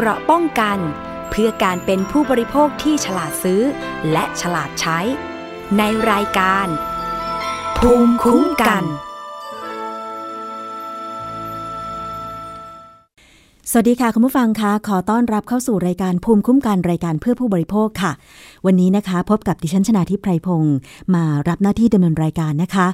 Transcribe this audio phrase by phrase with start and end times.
[0.00, 0.78] เกราะป้องกัน
[1.30, 3.62] เพื่อการเป็นผู้บริโภคที่ฉลาดซื้อ
[4.12, 4.98] และฉลาดใช้
[5.78, 6.66] ในรายการ
[7.78, 8.84] ภูมิคุ้มกัน
[13.70, 18.12] สวัสดีค่ะ คุณผู้ฟังคะขอต้อนรับเข้าสู่รายการภูมิคุ้มกันรายการเพื่อผู้บริโภคค่ะ
[18.66, 20.76] วันนี้นะคะ พบกับดิฉันชนาทิพไพรพงศ์
[21.14, 22.86] มารับหน้าที่ดำเนินรายการนะคะ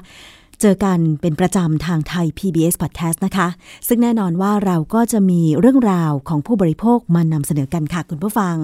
[0.61, 3.47] เจอกันเป็นประจำทางไทย PBS Podcast นะคะ
[3.87, 8.55] ซึ่งแน่นอนว่าเราก็จะมีเรื่องราวของผู้บริโภคมานำเสนอกันค่ะคุณผู้ฟัง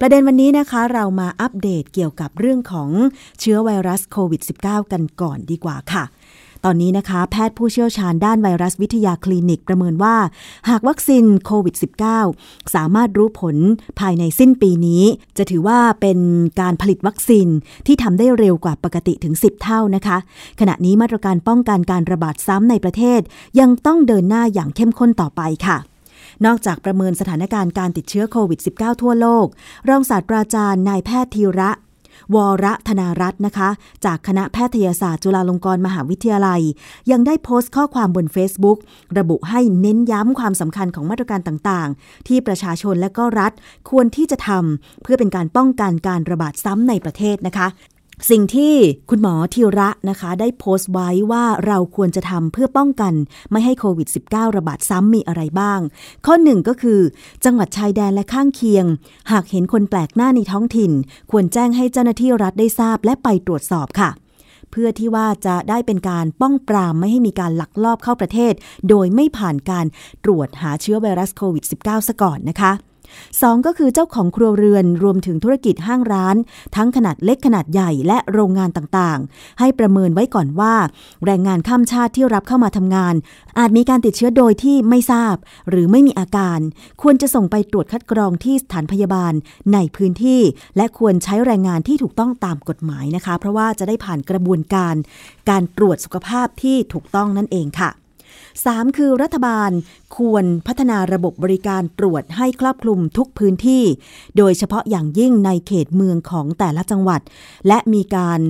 [0.00, 2.88] ประเด็นวันนี้นะคะเรามาอัปเดตเกี่ยวกับเรื่องของ
[3.40, 6.04] เชื้อไวรัสโควิด -19 กันก่อนดีกว่าค่ะ
[6.66, 10.16] ตอนนี้นะคะ แพทย์ผู้เชี่ยวชาญด้านไวรัสวิทยาคลินิกประเมินว่า
[10.68, 11.76] หากวัคซีนโควิด
[12.20, 13.56] -19 สามารถรู้ผล
[14.00, 15.02] ภายในสิ้นปีนี้
[15.38, 16.18] จะถือว่าเป็น
[16.60, 17.48] การผลิตวัคซีน
[17.86, 20.16] ที่ทำได้เร็วกว่าปกติถึง 10 เท่านะคะ
[20.60, 23.20] ขณะนี้มาตรการป้องกันการระบาดซ้ำในประเทศ
[23.60, 25.76] ยังต้องเดินหน้าอย่างเข้มข้นต่อไปค่ะ
[26.46, 29.46] นอกจากประเมินสถานการณ์การติดเชื้อโควิด -19 ทั่วโลก
[29.88, 31.70] รองศาสตราจารย์นายแพทย์ธีระ
[32.34, 33.68] วรธนารัตน์นะคะ
[34.04, 36.60] จากคณะแพทยศาสตร์จุฬาลงกรณ์มหาวิทยาลัย
[37.10, 38.78] ยังได้โพสต์ข้อความบน Facebook
[39.18, 43.52] ระบุให้เน้นย้ำความสำคัญของมาตรการต่างๆ ที่ประชาชนและก็รัฐ
[43.90, 47.66] ควรที่จะทำเพื่อเป็นการป้องกันการระบาดซ้ำในประเทศนะคะ
[48.30, 48.74] สิ่งที่
[49.10, 53.14] คุณหมอธีระนะคะ ได้โพสต์ไว้ว่าเราควรจะทำเพื่อป้องกัน
[53.50, 55.80] ไม่ให้โควิด -19 ระบาดซ้ำมีอะไรบ้าง
[56.26, 57.00] ข้อหนึ่งก็คือ
[57.44, 58.84] จังหวัดชายแดนและข้างเคียง
[59.30, 60.92] หากเห็นคนแปลกหน้าในท้องถิ่น
[61.30, 64.10] ควรแจ้งให้เจ้าหน้าที่รัฐได้ทราบและไปตรวจสอบค่ะ
[64.70, 68.54] เพื่อที่ว่าจะได้เป็นการป้องปรามไม่ให้มีการลักลอบเข้าประเทศ
[68.88, 69.86] โดยไม่ผ่านการ
[70.24, 72.72] ตรวจหาเชื้อไวรัสโควิด -19 ซะก่อนนะคะ
[73.42, 76.36] สองก็คือเจ้าของครัวเรือนรวมถึงธุรกิจห้างร้าน
[76.76, 80.74] ทั้งขนาดเล็กขนาดใหญ่และโรงงานต่างๆ ให้ประเมินไว้ก่อนว่า
[81.24, 83.14] แรงงานข้ามชาติที่รับเข้ามาทำงาน
[83.58, 85.34] อาจมีการติดเชื้อโดยที่ไม่ทราบ
[85.70, 86.60] หรือไม่มีอาการ
[87.02, 89.32] ควรจะส่งไปตรวจคัดกรองที่สถานพยาบาล
[89.72, 90.40] ในพื้นที่
[90.76, 94.94] และควรใช้แรงงานที่ถูกต้องตามกฎหมายนะคะ เพราะว่าจะได้ผ่านกระบวนการ
[95.50, 97.90] การตรวจสุขภาพที่ถูกต้องนั่นเองค่ะ
[98.60, 98.96] 3.
[98.96, 99.70] คือรัฐบาล
[100.16, 103.84] ควรพัฒนาระบบบริการตรวจให้ครอบคลุมทุกพื้นที่
[104.36, 107.20] โดยเฉพาะอย่างยิ่งในเขตเมืองของแต่ละจังหวัด
[107.68, 108.40] และมีการ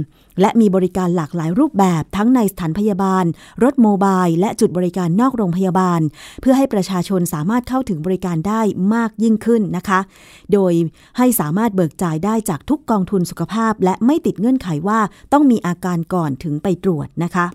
[0.40, 3.24] และมีบริการหลากหลายรูปแบบทั้งในสถานพยาบาล
[3.62, 6.00] รถโมบาย และจุดบริการนอกโรงพยาบาล
[6.40, 8.60] เพื่อให้ประชาชนสามารถเข้าถึงบริการได้
[8.94, 10.00] มากยิ่งขึ้นนะคะ
[10.52, 10.72] โดย
[11.19, 15.00] ให้สามารถเบิกจ่ายได้จากทุกกองทุนสุขภาพ และไม่ติดเงื่อนไขว่า
[15.32, 17.46] ต้องมีอาการก่อนถึงไปตรวจนะคะ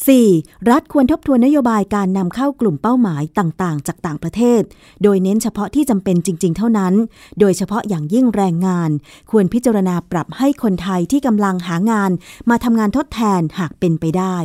[0.00, 0.70] 4.
[0.70, 4.62] รัฐควรทบทวนนโยบายการนำเข้ากลุ่มเป้าหมายต่างๆ จากต่างประเทศ
[5.02, 6.94] โดยเน้นเฉพาะที่จำเป็นจริง ๆ เท่านั้น
[7.40, 8.90] โดยเฉพาะอย่างยิ่งแรงงาน
[9.30, 12.10] ควรพิจารณาปรับให้คนไทยที่กำลังหางาน
[12.50, 14.36] มาทำงานทดแทนหากเป็นไปได้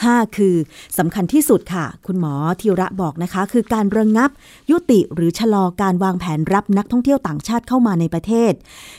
[0.00, 0.36] 5.
[0.36, 0.54] คือ
[0.98, 4.30] สำคัญที่สุดค่ะ คุณหมอธีระบอกนะคะ คือการระงงับ
[4.70, 8.52] ยุติหรือชะลอการวางแผนรับนักท่องเที่ยวต่างชาติเข้ามาในประเทศ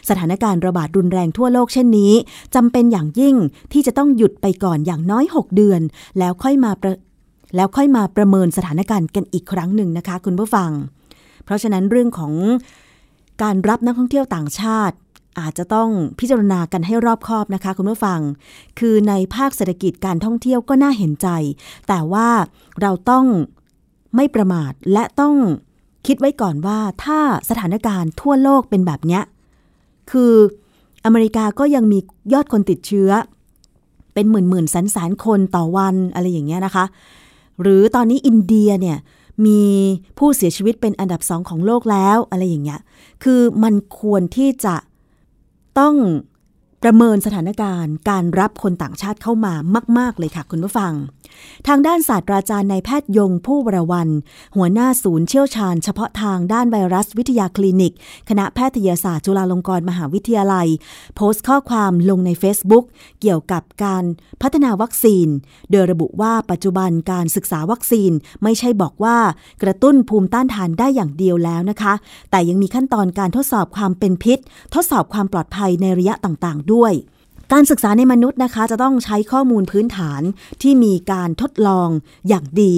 [0.09, 2.13] สถานการณ์ระบาดรุนแรงทั่วโลกเช่นนี้
[2.55, 3.35] จำเป็นอย่างยิ่ง
[3.73, 5.81] ที่จะต้องหยุดไปก่อนอย่างน้อย 6 เดือน
[6.19, 6.71] แล้วค่อยมา
[7.55, 10.71] แล้วค่อยมาประเมินสถานการณ์กันอีกครั้งหนึ่งนะคะ คุณผู้ฟัง
[11.43, 12.33] เพราะฉะนั้นเรื่องของ
[13.43, 14.95] การรับนักท่องเที่ยวต่างชาติ
[15.39, 15.89] อาจจะต้อง
[16.19, 18.19] พิจารณากันให้รอบคอบนะคะ คุณผู้ฟัง
[18.79, 21.27] คือในภาคเศรษฐกิจการท่องเที่ยวก็น่าเห็นใจ
[21.87, 22.27] แต่ว่า
[22.81, 23.25] เราต้อง
[24.15, 25.35] ไม่ประมาทและต้อง
[26.07, 29.23] คิดไว้ก่อนว่าถ้าสถานการณ์ทั่วโลกเป็นแบบเนี้ย
[30.11, 30.33] คือ
[31.05, 31.99] อเมริกาก็ยังมี
[32.33, 33.09] ยอดคนติดเชื้อ
[34.13, 36.85] เป็นหมื่นหมื่นแสนแสนคนต่อวันอะไรอย่างเงี้ยนะคะ
[37.61, 38.97] หรือตอนนี้อินเดียเนี่ย
[39.45, 39.61] มี
[40.17, 42.79] ผู้เสียชีวิตเป็นอันดับสองของโลกแล้วอะไรอย่างเงี้ย
[43.23, 44.75] คือมันควรที่จะ
[45.79, 45.95] ต้อง
[46.83, 49.53] ประเมินสถานการณ์การรับคนต่างชาติเข้ามา
[49.97, 50.93] มาก ๆ เลยค่ะคุณผู้ฟัง
[51.67, 54.09] ทางด้านศาสตราจารย์นายแพทย์ยงผู้วรวัน
[54.55, 57.93] หัวหน้าศูนย์เชี่ยวชาญเฉพาะทางด้านไวรัสวิทยาคลินิก
[58.29, 60.67] คณะแพทยศาสตร์จุฬาลงกรณ์มหาวิทยาลัย
[61.15, 62.85] โพสต์ข้อความลงใน Facebook
[63.21, 64.03] เกี่ยวกับการ
[64.41, 65.27] พัฒนาวัคซีน
[65.71, 68.11] โดยระบุว่าปัจจุบันการศึกษาวัคซีน
[68.43, 69.17] ไม่ใช่บอกว่า
[69.63, 71.93] กระตุ้นภูมิต้านทานได้อย่างเดียวแล้วนะคะ
[72.31, 74.39] แต่ยังมีขั้นตอนการทดสอบความเป็นพิษ
[74.75, 76.72] ทดสอบความปลอดภัยในระยะต่างๆด้วย
[77.53, 80.21] การศึกษาในมนุษย์นะคะ จะต้องใช้ข้อมูลพื้นฐาน
[80.61, 81.89] ที่มีการทดลอง
[82.27, 82.75] อย่างดี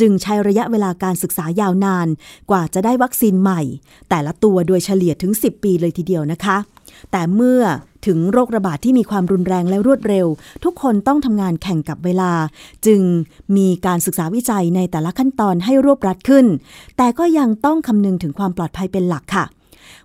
[0.00, 2.08] จึงใช้ระยะเวลาการศึกษายาวนาน
[2.50, 3.60] กว่าจะได้วัคซีนใหม่
[4.10, 6.56] แต่ละตัวโดยเฉลี่ยถึง 10 ปีเลยทีเดียวนะคะ
[7.12, 7.62] แต่เมื่อ
[8.06, 10.26] ถึงโรคระบาดที่มีความรุนแรงและรวดเร็ว
[10.64, 12.32] ทุกคนต้องทำงานแข่งกับเวลา
[12.86, 13.00] จึง
[13.56, 16.46] มีการศึกษาวิจัยในแต่ละขั้นตอนให้รวบรัดขึ้น
[16.96, 19.46] แต่ก็ยังต้องคำนึงถึงความปลอดภัยเป็นหลักค่ะ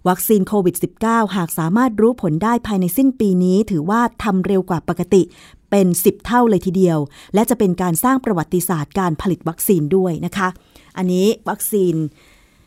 [0.08, 0.76] วัคซีนโควิด
[1.06, 5.22] -19 หากสามารถรู้ผลได้ภายในสิ้นปีนี้ ถือว่าทำเร็วกว่าปกติ
[5.72, 6.98] เป็น 10 เท่าเลยทีเดียว
[7.34, 10.48] และจะเป็นการสร้างประวัติศาสตร์การผลิตวัคซีนด้วยนะคะ
[10.98, 11.96] อันนี้วัคซีน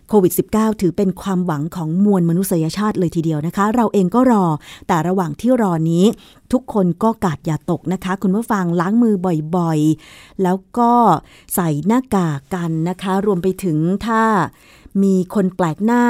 [0.08, 4.44] โควิด -19 ถือเป็นความหวังของมวลมนุษยชาติเลยทีเดียวนะคะ เราเองก็รอ
[4.88, 6.04] แต่ระหว่างที่รอนี้
[6.52, 9.14] ทุกคนก็กาดอย่าตกนะคะ คุณผู้ฟังล้างมือ
[9.56, 10.92] บ่อยๆ แล้วก็
[11.54, 14.22] ใส่หน้ากากกันนะคะ รวมไปถึงถ้า
[15.02, 16.02] มีคนแปลกหน้า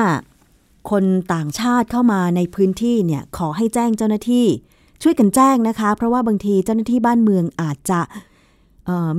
[0.90, 1.04] คน
[1.34, 4.46] ต่างชาติเข้ามาในพื้นที่เนี่ยขอให้แจ้งเจ้าหน้าที่
[5.02, 8.00] ช่วยกันแจ้งนะคะ เพราะว่าบางทีเจ้าหน้าที่บ้านเมืองอาจจะ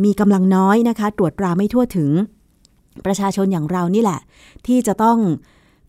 [0.03, 2.11] มีกำลังน้อยนะคะ ตรวจตราไม่ทั่วถึง
[3.05, 4.19] ประชาชนอย่างเรานี่แหละ
[4.67, 5.17] ที่จะต้อง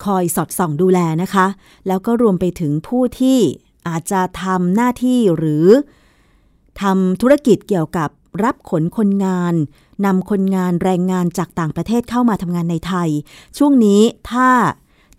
[0.05, 1.47] คอยสอดส่องดูแลนะคะ
[1.87, 3.39] แล้วก็รวมไปถึงผู้ที่
[3.89, 5.67] อาจจะทำหน้าที่หรือ
[6.83, 8.11] ทำธุรกิจเกี่ยวกับ
[8.45, 9.55] รับขนคนงาน
[10.05, 13.09] นำคนงานแรงงานจากต่างประเทศเข้ามาทำงานในไทย
[13.59, 14.01] ช่วงนี้
[14.31, 14.49] ถ้า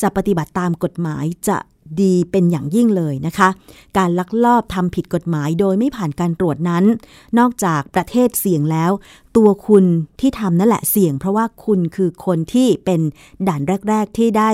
[0.01, 1.57] จะปฏิบัติตามกฎหมายจะ
[2.01, 3.49] ดีเป็นอย่างยิ่งเลยนะคะ
[3.97, 6.83] การลักลอบทำผิดกฎหมายโดยไม่ผ่านการตรวจนั้น
[7.39, 8.91] นอกจากประเทศเสี่ยงแล้ว
[9.37, 9.85] ตัวคุณ
[10.19, 13.01] ที่ทำนั่นแหละเสี่ยง เพราะว่าคุณคือคนที่เป็น
[13.47, 14.49] ด่านแรก ๆ ที่ได้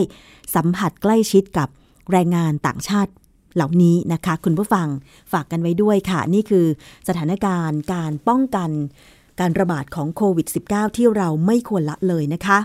[0.56, 1.68] สัมผัสใกล้ชิดกับ
[2.12, 3.12] แรงงานต่างชาติ
[3.56, 4.88] เหล่านี้นะคะ คุณผู้ฟัง
[5.32, 6.66] ฝากกันไว้ด้วยค่ะ นี่คือ
[7.08, 8.70] สถานการณ์การป้องกัน
[9.40, 12.60] การระบาดของโควิด -19 ที่เราไม่ควรละเลยนะคะ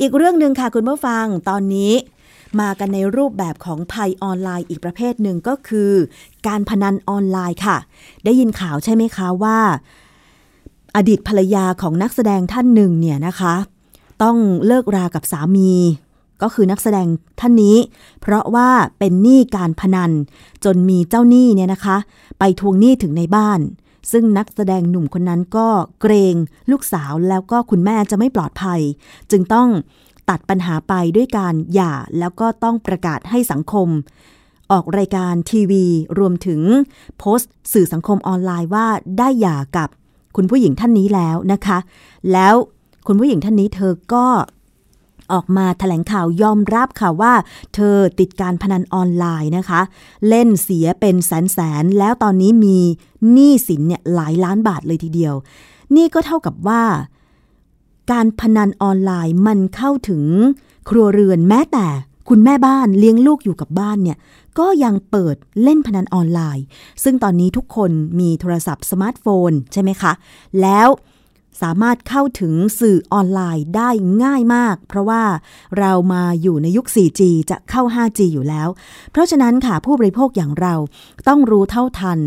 [0.00, 1.92] อีกเรื่องหนึ่งค่ะคุณผู้ฟังตอนนี้
[2.60, 5.92] มากันในรูปแบบของภัยออนไลน์อีกประเภทหนึ่งก็คือ
[6.46, 7.76] การพนันออนไลน์ค่ะ
[8.24, 9.58] ได้ยินข่าวใช่ไหมคะว่า
[10.96, 13.54] อดีตภรรยาของนักแสดงท่านหนึ่งเนี่ยนะคะ
[14.22, 14.36] ต้อง
[14.66, 15.72] เลิกรากับสามี
[16.42, 17.06] ก็คือนักแสดง
[17.40, 17.76] ท่านนี้
[18.20, 18.68] เพราะว่า
[18.98, 20.10] เป็นหนี้การพนัน
[20.64, 21.96] จนมีเจ้าหนี้เนี่ยนะคะ
[22.38, 23.60] ไปทวงหนี้ถึงในบ้าน
[24.10, 25.68] ซึ่งนักแสดงหนุ่มคนนั้นก็
[26.00, 26.34] เกรง
[26.70, 28.80] ลูกสาวแล้วก็คุณแม่จะไม่ปลอดภัย
[29.30, 29.68] จึงต้อง
[30.30, 33.88] ตัดปัญหาไปด้วยการหย่าแล้วก็ต้องประกาศให้สังคม
[34.72, 35.84] ออกรายการทีวี
[36.18, 36.60] รวมถึง
[37.18, 38.86] โพสต์ สื่อสังคมออนไลน์ว่า
[39.18, 39.88] ได้หย่ากับ
[40.36, 41.78] คุณผู้หญิงท่านนี้แล้วนะคะ
[42.32, 42.54] แล้ว
[43.06, 44.26] คุณผู้หญิงท่านนี้เธอก็
[45.32, 47.34] ออกมาแถลงข่าวยอมรับค่ะว่า
[47.74, 49.80] เธอติดการพนันออนไลน์นะคะ
[50.28, 52.78] เล่นเสียเป็นแสนแสนแล้วตอนนี้มี
[53.32, 55.34] หนี้สินเนี่ยหลายล้านบาทเลยทีเดียว
[55.96, 56.82] นี่ก็เท่ากับว่า
[58.12, 60.24] การพนันออนไลน์มันเข้าถึง
[60.88, 61.86] ครัวเรือนแม้แต่
[62.28, 64.18] คุณแม่บ้านเลี้ยงลูกอยู่กับบ้านเนี่ย
[64.58, 66.64] ก็ยังเปิดเล่นพนันออนไลน์
[67.02, 67.90] ซึ่งตอนนี้ทุกคน
[68.20, 70.12] มีโทรศัพท์สมาร์ทโฟนใช่ไหมคะ
[70.62, 70.88] แล้ว
[71.60, 73.90] สามารถเข้าถึงสื่อออนไลน์ได้
[74.24, 75.22] ง่ายมาก เพราะว่า
[75.78, 77.20] เรามาอยู่ในยุค 4G
[77.50, 78.68] จะเข้า 5G อยู่แล้ว
[79.12, 80.74] เพราะฉะนั้นค่ะผู้บริโภคอย่างเรา
[81.28, 82.20] ต้องรู้เท่าทัน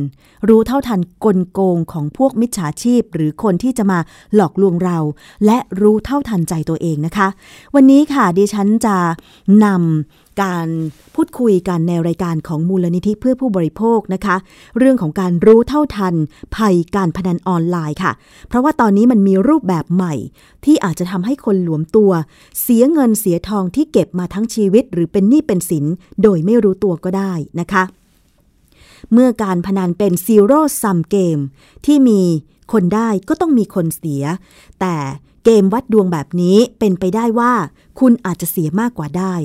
[0.50, 4.00] รู้เท่าทันกลโกงของพวกมิจฉาชีพ หรือคนที่จะมา
[4.36, 4.98] หลอกลวงเรา
[5.46, 7.28] และรู้เท่าทันใจตัวเองนะคะ
[7.76, 8.98] วันนี้ค่ะดิฉันจะ
[9.66, 10.68] นำ การ
[11.16, 14.36] พูดคุยกันในรายการของมูลนิธิเพื่อผู้บริโภคนะคะ
[14.78, 16.16] เรื่องของการรู้เท่าทัน
[16.56, 18.12] ภัยการพนันออนไลน์ค่ะ
[18.48, 20.14] เพราะว่าตอนนี้มันมีรูปแบบใหม่
[20.66, 22.12] ที่อาจจะทำให้คนหลวมตัว
[22.62, 25.86] เสียเงินเสียทองที่เก็บมาทั้งชีวิต หรือเป็นหนี้เป็นสิน
[26.22, 27.84] โดยไม่รู้ตัวก็ได้นะคะ
[29.12, 31.40] เมื่อการพนันเป็นซีโร่ซัมเกม
[31.86, 32.22] ที่มี
[32.74, 34.24] คนได้ก็ต้องมีคนเสีย
[34.80, 34.96] แต่
[35.46, 37.54] เกมวัดดวงแบบนี้เป็นไปได้ว่า
[38.00, 39.36] คุณอาจจะเสียมากกว่าได้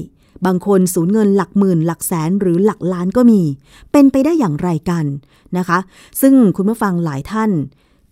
[0.47, 3.43] บางคนสูญเงินหลักหมื่น หลักแสนหรือหลักล้านก็มี
[3.93, 5.05] เป็นไปได้อย่างไรกัน
[5.59, 5.79] นะคะ
[6.21, 7.51] ซึ่งคุณผู้ฟังหลายท่าน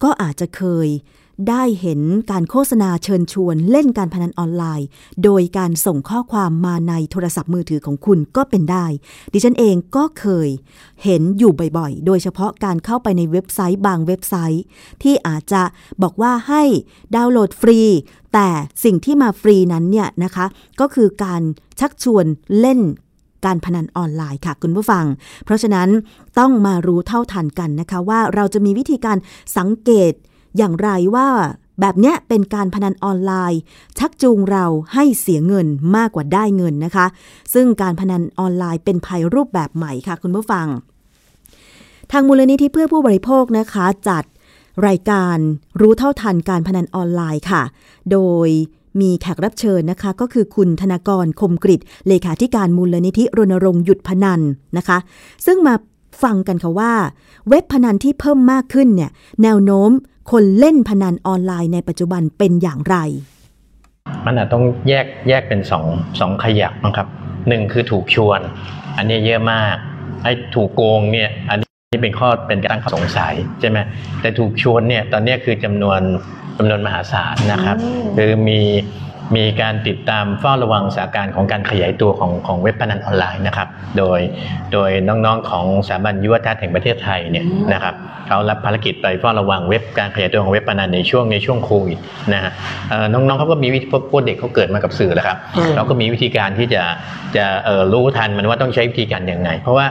[0.03, 0.89] ก็อาจจะเคย
[1.49, 2.01] ได้เห็น
[2.31, 4.87] การโฆษณาเชิญชวนเล่นการพนันออนไลน์
[5.25, 8.87] โดยการส่งข้อความมาในโทรศัพท์มือถือของคุณก็เป็นได้
[9.33, 10.49] ดิฉันเองก็เคย
[11.05, 14.63] เห็นอยู่บ่อยๆ โดยเฉพาะการเข้าไปในเว็บไซต์บางเว็บไซต์
[15.03, 15.63] ที่อาจจะ
[16.03, 16.63] บอกว่าให้
[17.17, 17.81] ดาวน์โหลดฟรี
[18.35, 18.49] แต่
[18.85, 20.47] สิ่งที่มาฟรีนั้นเนี่ยนะคะ
[20.81, 21.43] ก็คือการ
[21.81, 22.25] ชักชวน
[22.61, 22.81] เล่น
[23.47, 25.05] การพนันออนไลน์ค่ะคุณผู้ฟัง
[25.45, 25.89] เพราะฉะนั้น
[26.39, 29.17] ต้องมารู้เท่าทันกันนะคะว่าเราจะมีวิธีการ
[29.57, 30.13] สังเกต
[30.59, 31.29] อย่างไรว่า
[31.81, 33.61] แบบเนี้ยเป็นการพนันออนไลน์
[33.99, 37.07] ชักจูงเราให้เสียเงินมากกว่าได้เงินนะคะ
[37.55, 40.67] ซึ่งการพนันออนไลน์เป็นภัยรูปแบบใหม่ค่ะคุณผู้ฟัง
[42.13, 44.25] ทางมูลนิธิเพื่อผู้บริโภคนะคะจัด
[44.87, 45.37] รายการ
[45.81, 47.63] รู้เท่าทันการพนันออนไลน์ค่ะ
[48.13, 48.49] โดย
[49.01, 54.41] มีแขกรับเชิญนะคะ ก็คือคุณธนากรคมกริตเลขาธิการมูลนิธิรณรงค์หยุดพนัน
[54.77, 54.99] นะคะ
[55.47, 55.75] ซึ่งมา
[56.23, 56.93] ฟังกันค่ะว่า
[57.49, 59.11] เว็บพนันที่เพิ่มมากขึ้นเนี่ย
[59.43, 59.91] แนวโน้ม
[60.31, 62.97] คนเล่นพนันออนไลน์ในปัจจุบันเป็นอย่างไร
[64.27, 65.85] มันอาจต้องแยกแยกเป็นสอง
[66.21, 67.09] สองขยักนะครับ
[67.49, 68.41] หนึ่งคือถูกชวน
[68.97, 69.75] อันนี้เยอะมาก
[70.23, 73.79] ไอ้ถูกโกงเนี่ยอันนี้เป็นข้อเป็นการสงสัยใช่ไหม
[74.21, 76.01] แต่ถูกชวนเนี่ยตอนนี้คือจำนวน
[76.59, 77.77] จำนวนมหาศาลนะครับ
[78.17, 78.61] คือมี
[79.37, 83.69] มีการติดตามเฝ้าระวังสถานการณ์ของการขยายตัวของของเว็บพนันออนไลน์นะครับ
[83.99, 84.21] โดย
[84.73, 87.95] โดยน้องๆของสถาบันยุวทัศน์แห่งประเทศไทยเนี่ยนะครับ
[88.29, 91.99] เขารับภารกิจไปเฝ้าระวังเว็บการขยายตัวของเว็บพนันในช่วงในช่วงโควิด
[92.35, 92.53] นะฮะ
[92.91, 96.83] เอ่อน้องๆเขาก็มีวิธีพวกเด็กเขาเกิดมากับสื่อแล้วครับอืมเราก็มีวิธีการที่จะ
[97.37, 99.87] จะเอ่อรู้ทันมันว่าต้องใช้วิธีการยังไง เพราะว่า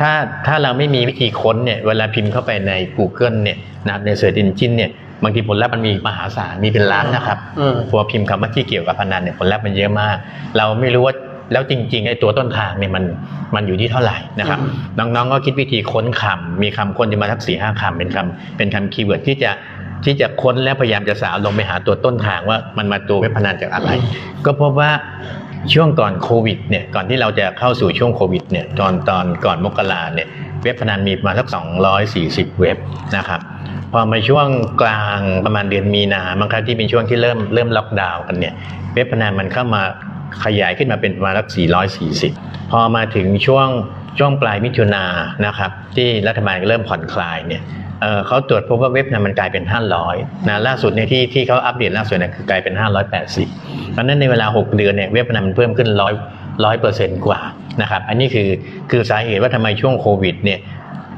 [0.00, 0.12] ถ้า
[0.46, 3.58] ถ้าเราไม่มีวิธีค้นเนี่ยเวลาพิมพ์เข้าไปใน Google เนี่ย
[3.88, 4.90] นะใน Search Engine เนี่ย
[5.22, 10.16] บางทีผลลัพธ์มันมีมหาศาลมีเป็นล้านนะครับอืมพอพิมพ์คำว่าที่เกี่ยวกับพนันเนี่ยผลลัพธ์มันเยอะมาก
[10.56, 11.14] เราไม่รู้ว่า
[11.52, 13.04] แล้วจริงๆไอ้ตัวต้นทางเนี่ยมัน
[13.54, 14.58] มันอยู่ที่เท่าไหร่นะครับ
[14.98, 19.50] น้องๆก็คิดวิธีค้นคำมีคำค้นประมาณสักสี่ห้าคำเป็นคำเป็นคำ keyword ที่จะ
[20.04, 23.90] ที่จะค้นแล้วพยายามจะสาวลงไปหาตัวต้นทางว่ามันมาตัวเว็บพนันจากอะไร
[24.44, 24.90] ก็พบว่า
[25.72, 30.28] ช่วงก่อนโควิดเนี่ยก่อนที่เราจะเข้าสู่ช่วงโควิดเนี่ยตอนตอนก่อนมกราเนี่ย
[30.62, 31.48] เว็บพนันมีประมาณสัก
[32.02, 32.76] 240 เว็บ
[33.16, 33.40] นะครับ
[33.92, 34.48] พอมาช่วง
[34.82, 38.54] กลางประมาณเดือนมีนาบางครั้งที่เป็นช่วงที่เริ่มเริ่มล็อกดาวน์กันเนี่ย
[38.94, 39.82] เว็บพนันมันเข้ามา
[40.44, 41.46] ขยายขึ้นมาเป็นประมาณสัก
[42.08, 43.68] 440 พอมาถึงช่วง
[44.18, 45.04] ช่วงปลายมิถุนา
[45.46, 47.62] นะครับที่รัฐบาลเริ่มผ่อนคลายเนี่ย
[48.00, 49.64] เเขาตรวจพบว่าเว็บนั้นมันกลายเป็น
[50.06, 52.74] 500นะล่าสุดในที่ที่เขาอัปเดตล่าสุดเนี่ยคือกลายเป็น
[53.32, 56.14] 580เพราะนั้นในเวลา 6 เดือนเนี่ยเว็บพนันมันเพิ่มขึ้นร้อย
[56.64, 57.40] ร้อยเปอร์เซ็นต์กว่า
[57.82, 58.48] นะครับอันนี้คือ
[58.90, 60.60] คือสาเหตุว่าทำไมช่วงโควิดเนี่ย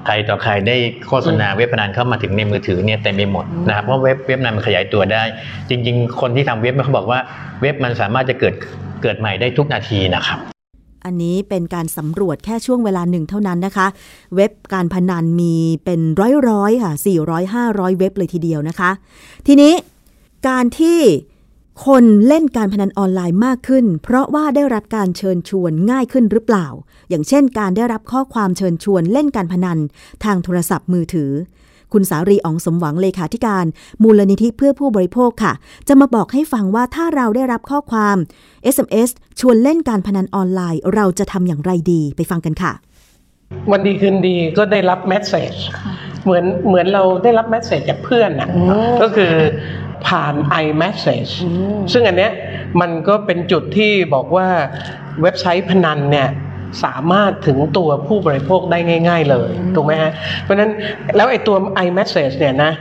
[0.06, 0.76] ใครต่อใครได้
[1.08, 5.22] โฆษณาเว็บพนันเข้ามาถึงในมือถือเนี่ยเต็มไปหมดนะครับเพราะเว็บเว็บนั้นมันขยายตัวได้
[5.68, 7.20] จริง ๆ คนที่ทำเว็บเขาบอกว่า
[7.60, 8.54] เว็บมันสามารถจะเกิด
[9.02, 10.38] เกิดใหม่ได้ทุกนาทีนะครับ
[11.04, 13.86] อันนี้เป็นการสำรวจแค่ช่วงเวลาหนึ่งเท่านั้นนะคะ
[14.36, 16.00] เว็บการพนันมีเป็น
[16.48, 16.92] ร้อยๆค่ะ
[17.24, 18.90] 400 500 เว็บเลยทีเดียวนะคะ
[19.46, 19.72] ทีนี้
[20.48, 20.98] การที่
[21.86, 26.66] คนเล่นการพนันออนไลน์มากขึ้น เพราะว่าได้รับการเชิญชวนง่ายขึ้นหรือเปล่า
[27.08, 29.78] อย่างเช่น การได้รับข้อความเชิญชวนเล่นการพนัน
[30.24, 31.30] ทางโทรศัพท์มือถือ
[31.92, 33.64] คุณสารีอองสมหวังเลขาธิการ
[34.02, 35.52] มูลนิธิเพื่อผู้บริโภคค่ะ
[35.88, 38.16] จะมาบอกให้ฟังว่าถ้าเราได้รับข้อความ
[38.74, 42.72] SMS ชวนเล่นการพนันออนไลน์ เราจะทำอย่างไรดีไปฟังกันค่ะ
[43.70, 45.52] วันดีคืนดีก็ได้รับแมสเซจ
[46.24, 48.48] เหมือนเหมือนเราได้รับแมสเซจจากเพื่อนน่ะ
[49.02, 49.32] ก็คือ
[50.08, 50.34] ผ่าน
[50.64, 51.32] iMessage
[51.92, 52.32] ซึ่งอันเนี้ย
[52.80, 54.48] มันก็เป็นจุดที่บอกว่า
[55.22, 56.28] เว็บไซต์พนันเนี่ย
[56.84, 60.70] สามารถถึงตัวผู้บริโภคได้ง่าย ๆ เลยถูกไหมฮะ เพราะฉะนั้น
[61.16, 61.56] แล้วไอ้ตัว
[61.86, 62.72] iMessage เนี่ยนะ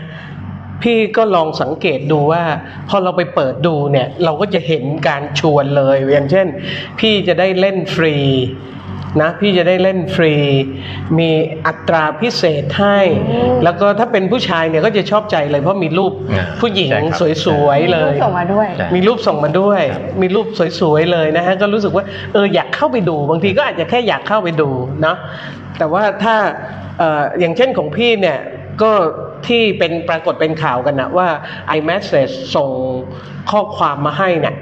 [0.83, 2.43] พี่ก็ลองสังเกตดูว่า
[2.89, 6.47] พอเราไปเปิดดูเนี่ย เราก็จะเห็นการชวนเลย อย่างเช่น
[6.99, 8.15] พี่จะได้เล่นฟรี
[9.21, 10.35] นะพี่จะได้เล่นฟรี
[11.19, 11.29] มี
[11.67, 12.99] อัตราพิเศษให้
[13.63, 20.47] แล้วก็ถ้าเป็นผู้ชายเนี่ยก็จะชอบใจเลยเพราะมีรูปอ่าผู้หญิงใช่ครับสวยๆเลยส่งมาด้วยใช่มีรูปส่งมาด้วยครับมีรูป
[20.81, 24.69] สวยๆเลยนะฮะก็รู้สึกว่าเอออยากเข้าไปดู บางทีก็อาจจะแค่อยากเข้าไปดู
[25.01, 25.17] เนาะ
[25.77, 26.35] แต่ว่าถ้า
[26.97, 28.39] เอ่ออย่างเช่นของพี่เนี่ย
[28.81, 28.91] ก็
[29.47, 31.27] ที่เป็นปรากฏเป็นข่าวกันนะว่า
[31.77, 32.69] iMessage ส่ง
[33.51, 34.55] ข้อความมาให้เนี่ย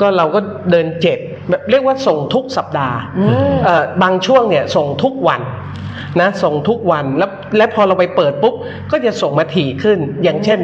[0.00, 1.33] ก็เราก็เดินเจ็บแบบ
[1.70, 2.98] เรียกว่าส่งทุกสัปดาห์
[3.64, 5.42] เอ่อบางช่วงเนี่ยส่งทุกวัน
[6.20, 8.54] นะส่งทุกวันแล้วและพอเราไปเปิดปุ๊บ
[8.90, 10.60] ก็จะส่งมาถี่ขึ้น อย่างเช่น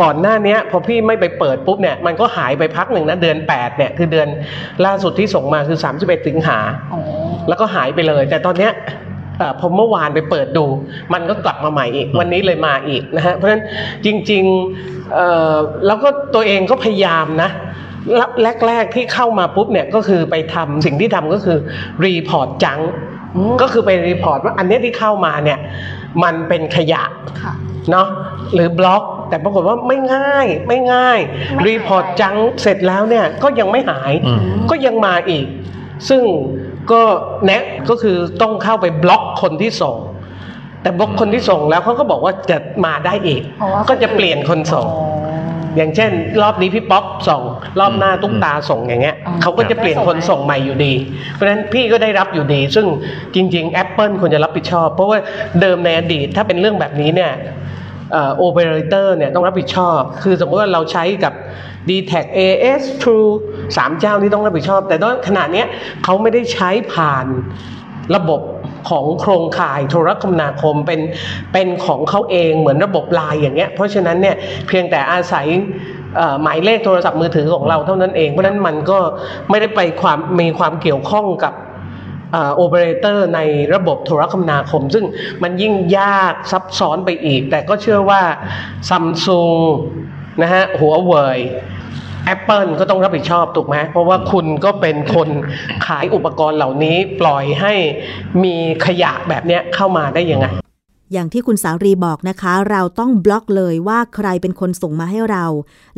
[0.00, 4.28] ก่อนหน้าเนี้ยพอพี่ไม่ไปเปิดปุ๊บเนี่ยมันก็หายไปพักหนึ่งนะเดือน8เนี่ยคือเดือน
[4.84, 6.58] ล่าสุดที่ส่งมาคือ 31สิงหา
[6.92, 7.00] อ๋อ
[7.48, 8.72] แล้วก็หายไปเลย แต่ตอนเนี้ย
[9.38, 10.64] เอ่อพอเมื่อวานไปเปิดดู
[11.12, 13.62] มันก็กลับมาใหม่อีก วันนี้เลยมาอีกนะฮะเพราะฉะนั้น
[14.04, 15.56] จริงๆเอ่อ
[15.86, 17.50] แล้วก็ตัวเองก็พยายามนะ
[18.66, 21.58] แรก ๆที่เข้ามาปุ๊บเนี่ยก็คือไปทำสิ่งที่ทำก็คือ
[22.04, 22.80] report junk
[23.62, 25.58] ก็คือไป report ว่าอันเนี้ยที่เข้ามาเนี่ย
[26.22, 27.02] มันเป็นขยะ
[27.42, 27.52] ค่ะ
[27.90, 28.08] เนาะ
[28.54, 35.46] หรือบล็อกแต่ปรากฏว่าไม่ง่ายไม่ง่ายไม่หาย report junk เสร็จแล้วเนี่ยก็ยังไม่หายอืมก็ยังมาอีก
[36.08, 36.22] ซึ่ง
[36.92, 37.02] ก็
[37.44, 39.96] แนะก็คือต้องเข้าไปบล็อกคนที่ส่ง
[40.82, 44.86] แต่บล็อกคนที่ส่งแล้วเขาก็บอกว่าจะมาได้อีกเพราะว่าก็จะเปลี่ยนคนส่ง
[45.76, 46.10] อ๋ออย่างเช่น
[46.42, 47.42] รอบนี้พี่ป๊อกส่ง
[47.80, 50.92] รอบหน้าตุ๊กตาส่งอย่างเงี้ยอ๋อเขาก็จะเปลี่ยนคนส่งใหม่อยู่ดี
[51.32, 52.86] เพราะฉะนั้นพี่ก็ได้รับอยู่ดี ซึ่ง
[53.34, 55.18] จริง ๆ Apple ควรจะรับผิดชอบ เพราะว่า
[55.60, 57.32] เดิมในอดีตถ้าเป็นเรื่องแบบนี้เนี่ย
[58.36, 61.32] โอเปอเรเตอร์เนี่ยต้องรับผิดชอบ คือสมมติว่าเราใช้กับ
[61.88, 63.30] d t a c AS True
[63.76, 65.66] สามเจ้านี้ต้องรับผิดชอบ แต่ตอนขณะเนี้ย
[66.04, 67.26] เขาไม่ได้ใช้ผ่าน
[68.16, 68.40] ระบบ
[68.88, 71.00] ของโครงข่ายโทรคมนาคมเป็น
[71.52, 74.36] เป็นของเขาเองเหมือนระบบไลน์อย่างเงี้ยเพราะฉะนั้นเนี่ย
[74.68, 75.46] เพียงแต่อาศัย
[76.42, 78.98] หมายเลขโทรศัพท์มือถือของเราเท่านั้นเอง เพราะนั้นมันก็
[79.50, 81.54] ไม่ได้ไปความมีความเกี่ยวข้องกับ
[82.56, 83.40] โอเปอเรเตอร์ใน
[83.74, 85.04] ระบบโทรคมนาคม ซึ่ง
[85.42, 88.22] มันยิ่งยากซับซ้อนไปอีก แต่ก็เชื่อว่า
[88.88, 89.58] ซัมซุง
[90.42, 91.38] นะฮะหัวเว่ย
[92.34, 95.28] Apple ก็ต้องรับผิดชอบถูกไหมเพราะว่าคุณก็เป็นคน
[95.86, 97.72] ขายอุปกรณ์เหล่านี้ปล่อยให้
[98.44, 98.56] มี
[98.86, 100.46] ขยะแบบเนี้ยเข้ามาได้ยังไง
[101.12, 105.44] อย่างที่คุณสารีบอกนะคะ เราต้องบล็อกเลยว่าใครเป็นคนส่งมาให้เรา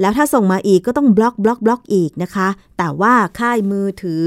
[0.01, 4.25] แล้วถ้าส่งมาอีกก็ต้องบล็อกบล็อกบล็อกอีกนะคะ แต่ว่าค่ายมือถือ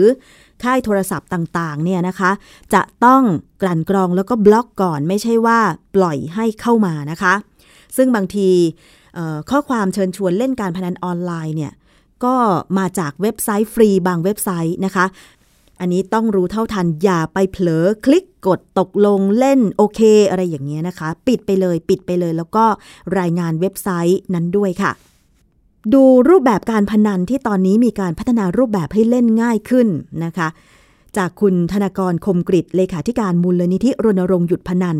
[0.63, 2.31] ค่ายโทรศัพท์ต่างๆ เนี่ยนะคะ
[2.73, 3.21] จะต้อง
[3.61, 5.59] กลั่นกรองแล้วก็บล็อกก่อนไม่ใช่ว่า
[5.95, 7.33] ปล่อยให้เข้ามานะคะ
[7.97, 8.49] ซึ่งบางที
[9.49, 11.71] ข้อความเชิญชวนเล่นการพนันออนไลน์เนี่ย
[12.25, 12.35] ก็
[12.77, 15.05] มาจากเว็บไซต์ฟรีบางเว็บไซต์นะคะ
[15.79, 22.65] อันนี้ต้องรู้เท่าทันอย่าไปเผลอคลิกกดตกลงเล่นโอเค อะไรอย่างเงี้ยนะคะ ปิดไปเลยปิดไปเลย แล้วก็
[23.19, 24.91] รายงานเว็บไซต์นั้นด้วยค่ะ
[25.93, 29.87] ดูรูปแบบการพนันที่ตอนนี้มีการพัฒนารูปแบบให้เล่นง่ายขึ้น
[30.25, 30.47] นะคะ
[31.17, 34.97] จากคุณธนากรคมกริตเลขาธิการมูลนิธิรณรงค์หยุดพนัน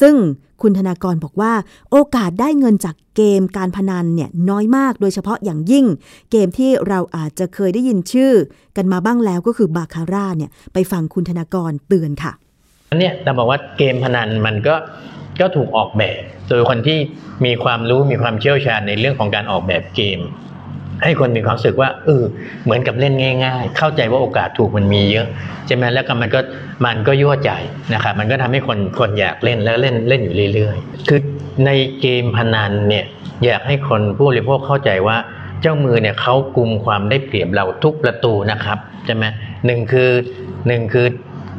[0.00, 0.14] ซึ่ง
[0.62, 1.52] คุณธนากรบอกว่า
[1.90, 5.86] โอกาสได้เงินจากเกมการพนันเนี่ยน้อยมากโดยเฉพาะอย่างยิ่ง
[6.30, 8.32] เกมที่เราอาจจะเคยได้ยินชื่อ
[8.76, 12.32] กันมาบ้างแล้วก็คือบาคาร่าเนี่ยไปฟังคุณธนากรเตือนค่ะ
[12.90, 14.74] อันเนี้เราบอกว่าเกมพนันมันก็
[15.40, 16.98] ก็ถูกออกแบบ โดยคนที่
[17.44, 20.20] มีความรู้มีความเชี่ยวชาญในเรื่องของการออกแบบเกม
[21.04, 22.24] ให้คนมีความรู้สึกว่าเออ
[22.64, 23.14] เหมือนกับเล่น
[23.44, 25.26] ง่าย ๆ เข้าใจว่าโอกาสถูกมันมีเยอะ
[25.66, 26.40] ใช่ไหมแล้วก็มันก็
[26.84, 27.50] มันก็ยั่วใจ
[27.94, 31.20] นะครับมันก็ทำให้คนคนอยากเล่นแล้วเล่นเล่นอยู่เรื่อยๆ คือ
[31.66, 33.04] ในเกมพนันเนี่ย
[33.44, 35.16] อยากให้คนผู้บริโภคเข้าใจว่า
[35.62, 39.24] เจ้ามือเนี่ยเขากุมความได้เปรียบเราทุกประตูนะครับใช่ไหม
[39.66, 40.10] หนึ่งคือ
[40.66, 41.06] หนึ่งคือ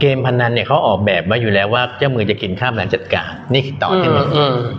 [0.01, 4.25] เกมพนันเนี่ยเขาออกแบบมาอยู่แล้วว่าเจ้ามือจะกินข้ามหลังจัดการนี่ต่อที่นี้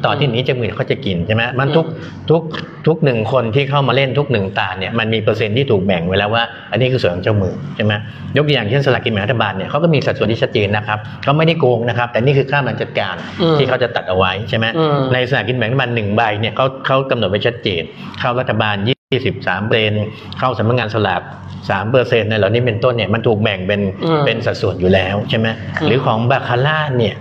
[0.05, 1.87] ต่อที่นี้เจ้ามือเขาจะกินใช่ไหมมันทุก
[2.31, 2.43] ทุก
[2.87, 7.93] ทุกหนึ่งคนที่เข้ามาเล่นทุกหนึ่งตาเนี่ยมันมีเปอร์เซ็นต์ที่ถูกแบ่งไว้แล้วว่า อันนี้คือส่วนของเจ้ามือใช่ไหม
[8.37, 13.15] ยกตัวอย่างเช่นสลากกินแบ่งรัฐบาลเนี่ยเขาก็มีสัดส่วนที่ชัดเจนนะครับเขาไม่ได้โกงนะครับ แต่นี่คือข้ามหลังจัดการ
[13.59, 14.67] ที่เขาจะตัดเอาไว้ใช่ไหม
[15.13, 17.83] ในสลากกินแบ่งรัฐบาลหนึ่งใบเนี่ยเขาเขากำหนดไว้ชัดเจน
[18.21, 18.77] เข้ารัฐบาล
[19.13, 19.95] ยี่สิบสามเปอร์เซ็น
[20.39, 21.23] เข้าสำนักงานสลาก
[21.71, 23.81] สามเปอร์เซ็นต์ในเหล่านี้เป็นต้นเนี่ยมันถูกแบ่งเป็น
[24.25, 25.47] เป็นสัดส่วนอยู่แล้วใช่ไหม
[25.87, 27.15] หรือของบาคาร่าเนี่ย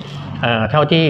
[0.72, 1.03] เท่าที่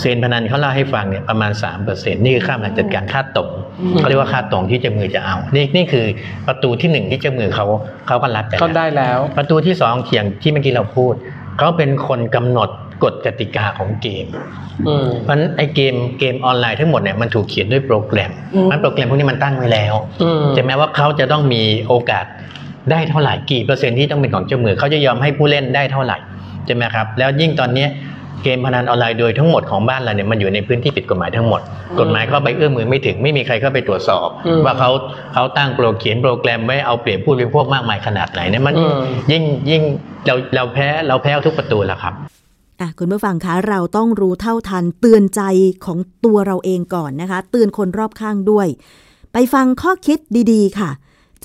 [0.00, 3.50] เซนพนันเขาเล่าให้ฟังเนี่ยประมาณ3%เปอร์เซ็นต์นี่คือค่าการจัดการค่าตรง
[3.96, 6.06] เขาเรียกว่าค่าตรงที่เจ้ามือจะเอา นี่นี่คือ
[6.46, 7.66] ประตูที่หนึ่งที่เจ้ามือเขา
[8.06, 11.14] เขาก็รับไปเขาได้แล้ว ประตูที่สองเขียงที่เมื่อกี้เราพูด
[11.58, 12.70] เขาเป็นคนกำหนด
[13.04, 14.26] กฎกติกาของเกม
[15.24, 18.30] เพราะไอ้เกมเกมออนไลน์ทั้งหมดเนี่ยมันถูกเขียนด้วยโปรแกรม
[18.70, 19.94] มันโปรแกรมพวกนี้มันตั้งไว้แล้ว
[20.56, 22.24] จะแม้ว่าเขาจะต้องมีโอกาส
[22.90, 26.18] ได้เท่าไหร่กี่เปอร์เซ็นต์ที่ต้องเป็นของเจ้ามือเขาจะยอมให้ผู้เล่นได้เท่าไหร่
[26.66, 27.86] ใช่ไหมครับแล้วยิ่งตอนนี้
[28.44, 31.60] เกมพนันออนไลน์โดยทั้งหมดของบ้านเราเนี่ยมันอยู่ในพื้นที่ผิดกฎหมายทั้งหมด
[32.00, 34.28] กฎหมายเข้าไปเอื้อมมือไม่ถึงไม่มีใครเข้าไปตรวจสอบ
[34.64, 34.90] ว่าเขา
[35.34, 38.74] เขาตั้งโปรเขียนโปรแกรมไว้เอาเปรียบผู้บริโภคมากมายขนาดไหนเนี่ยมัน
[39.32, 39.82] ยิ่งยิ่ง
[40.26, 42.14] เราเราแพ้เราแพ้ทุกประตูแล้วครับ
[42.80, 45.42] อะคุณผู้ฟังคะเราต้องรู้เท่าทันเตือนใจ
[45.84, 48.66] ของตัวเราเองก่อนนะคะ เตือนคนรอบข้างด้วย
[49.32, 50.18] ไปฟังข้อคิด
[50.52, 50.90] ดีๆ ค่ะ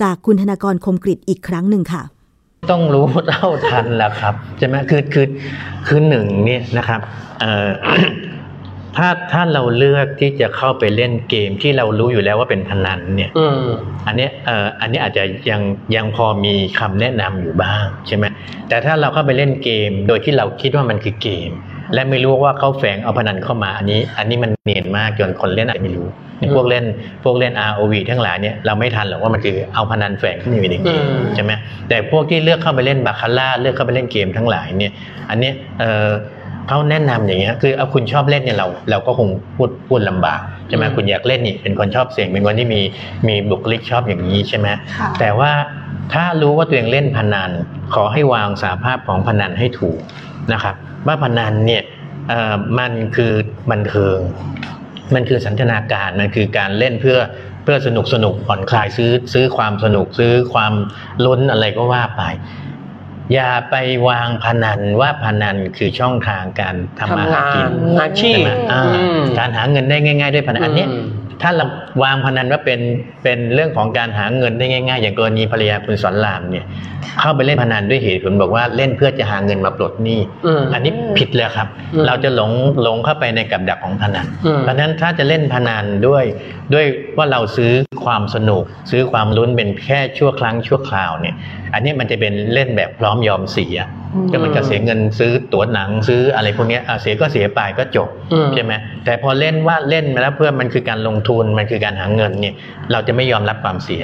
[0.02, 2.02] จากคุณธนากรคมกริตอีกครั้งหนึ่งค่ะ
[2.70, 5.26] ต้องรู้เท่าทันแหละครับใช่ไหมคือคือ
[5.86, 7.00] คือหนึ่งเนี่ยนะครับ
[8.96, 13.30] ถ้าถ้าเราเลือกที่จะเข้าไปเล่นเกมที่เรารู้อยู่แล้วว่าเป็นพนันเนี่ย
[14.06, 15.60] อันนี้เอ่ออันนี้อาจจะยัง
[15.96, 18.24] ยังพอมีคำแนะนำอยู่บ้างใช่ไหม
[18.68, 21.50] แต่ถ้าเราเข้าไปเล่นเกม โดยที่เราคิดว่ามันคือเกม
[21.94, 26.08] และไม่รู้ว่าเขาแฝงเอาพนันเข้ามาอันนี้ อันนี้มันเนียนมากจนคนเล่นอาจจะไม่รู้
[26.56, 26.84] พวกเล่น
[27.24, 31.02] พวกเล่น ROV ทั้งหลายเนี่ยเราไม่ทันหรอกว่ามันคือเอาพนันแฝงขึ้นอยู่ในเกม
[31.36, 31.52] ใช่ไหม
[31.88, 34.92] แต่พวกที่เลือกเข้าไปเล่นบาคาร่าเลือกเข้าไปเล่นเกมทั้งหลายเนี่ย
[35.30, 36.08] อันนี้เออ
[36.68, 42.80] เขาแนะนำอย่างเงี้ยคือเอาคุณชอบเล่นเนี่ยเราเราก็คงพูดพูดลำบากใช่ไหมคุณอยากเล่นนี่เป็นคนชอบเสียงเป็นคนที่มี
[43.28, 44.68] มีบุคลิกชอบอย่างนี้ใช่ไหม
[45.20, 45.52] แต่ว่า
[46.12, 47.50] ถ้ารู้ว่าตัวเองเล่นพนัน
[47.94, 49.98] ขอให้วางสาภาพของพนันให้ถูก
[50.52, 50.74] นะครับ
[51.06, 51.82] ว่าพนันเนี่ย
[52.78, 53.32] มันคือ
[53.70, 54.18] บันเทิง
[55.14, 57.18] มันคือสันทนาการมันคือการเล่นเพื่อ
[57.62, 60.72] เพื่อสนุกสนุกผ่อนคลายซื้อซื้อความสนุกซื้อความ
[61.26, 62.22] ล้นอะไรก็ว่าไป
[63.34, 63.76] อย่าไป
[64.08, 67.66] วางพนันว่าพนันคือช่องทางการทำมาหากิน
[68.00, 68.38] อาชีพ
[69.38, 70.86] การหาเงินได้ง่าย ๆ ด้วยพนันอันนี้
[71.42, 71.66] ถ้าเรา
[72.02, 72.80] วางพนันว่าเป็น
[73.22, 76.64] เป็นเรื่องของการหาเงินได้ง่าย ๆ อย่างกรณีภรรยาคุณสอนรามเนี่ย
[77.20, 80.20] เข้าไปเล่นพนันด้วยเหตุผลบอกว่าเล่นเพื่อจะหาเงินมาปลดหนี้
[80.74, 81.68] อันนี้ผิดเลยครับ
[82.06, 84.26] เราจะหลงหลงเข้าไปในกับดักของพนัน
[84.60, 86.24] เพราะนั้นถ้าจะเล่นพนันด้วย
[86.74, 86.86] ด้วย
[87.16, 87.72] ว่าเราซื้อ
[88.04, 91.34] ความสนุก ซื้อความลุ้นเป็นแค่ชั่วครั้งชั่วคราวเนี่ย
[91.74, 93.76] อันนี้มันจะเป็นเล่นแบบพร้อมยอมเสีย
[94.30, 98.08] ก็มันก็เสียเงินซื้อตั๋วหนังซื้ออะไรพวกนี้เสียก็เสียไปก็จบ
[98.54, 98.72] ใช่ไหม
[99.04, 102.54] แต่พอเล่นว่าเล่นมาแล้วเพื่อมันคือการลงทุนมันคือการหาเงินเนี่ย
[102.92, 104.02] เราจะไม่ยอมรับความเสีย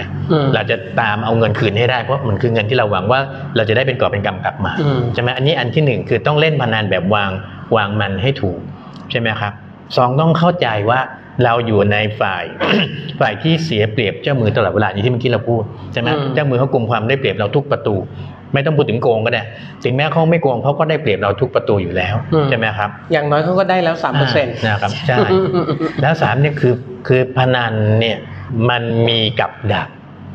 [0.55, 3.21] เราจะตามเอาเงินคืนให้ได้เพราะมันคือเงินที่เราหวังว่า
[3.57, 4.73] เราจะได้เป็นกอบเป็นกำกลับมา
[5.15, 7.31] ใช่ไหมอันนี้อันที่หนึ่งคือต้องเล่นพนันแบบวาง
[7.77, 8.59] วางมันให้ถูก
[9.11, 9.53] ใช่ไหมครับ
[9.97, 11.01] สองต้องเข้าใจว่า
[11.45, 12.45] เราอยู่ในฝ่าย
[13.21, 17.97] ฝ่ายที่เสียเปรียบเจ้ามือตลอดเวลาอย่างที่เมื่อกี้เราพูดใช่ไหมอืมเจ้ามือเขากลุ่มความได้เปรียบเราทุกประตู
[18.53, 19.43] ไม่ต้องพูดถึงโกงก็ได้
[19.85, 22.15] ถึงแม้เขาไม่โกงเขาก็ได้เปรียบเราทุกประตูอยู่แล้ว
[22.49, 25.17] ใช่ไหมครับ อย่างน้อยเขาก็ได้แล้วสามเปอร์เซ็นต์านะครับใช่
[26.03, 26.75] แล้วสามเนี่ยคือ
[27.09, 28.19] คือพนันเนี่ย
[28.71, 29.89] มันมีกับดัก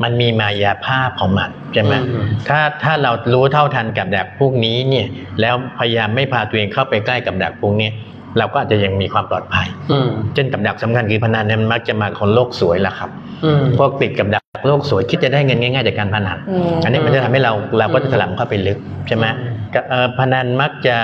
[0.03, 5.07] มันมีมายาภาพของมันใช่ไหมอืมถ้าถ้าเรารู้เท่าทันกับดักพวกนี้เนี่ย
[5.41, 7.89] แล้วพยายามไม่พาตัวเองเข้าไปใกล้กับดักพวกนี้
[8.37, 13.09] เราก็อาจจะยังมีความปลอดภัยอืมเช่นกับดักสำคัญคือพนันเนี่ยมันมักจะมาคนโลกสวยละครับ
[13.45, 19.25] อืมพวกติดกับดัก โลกสวยคิดจะได้เงินง่ายๆจากการพนันอืมอันนี้มันจะทำให้เราเราก็จะถลำเข้าไปลึกใช่ไหม
[19.73, 20.95] ก็เอ่อพนันมักจะ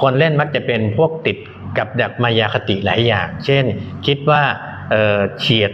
[0.00, 1.36] คนเล่นมักจะเป็นพวกติด
[1.78, 3.64] กับดักมายาคติหลายอย่าง เช่น
[4.06, 4.42] คิดว่า
[4.90, 5.70] เอ่อเฉียด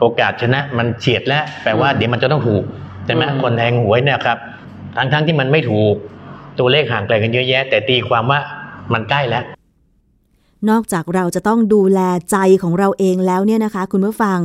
[0.00, 2.64] โอกาสชนะมันเฉียดแล้วแปลว่าเดี๋ยวมันจะต้องถูก
[3.06, 4.38] ใช่ไหมอืมคนแทงหวยเนี่ยครับ
[4.96, 5.94] ทั้งทั้งๆที่มันไม่ถูก
[6.58, 8.40] ตัวเลขห่างไกลกันเยอะแยะ แต่ตีความว่า
[8.92, 9.44] มันใกล้แล้ว
[10.70, 12.00] นอกจากเราจะต้องดูแล
[12.30, 14.38] ใจของเราเองแล้วเนี่ยนะคะ คุณผู้ฟัง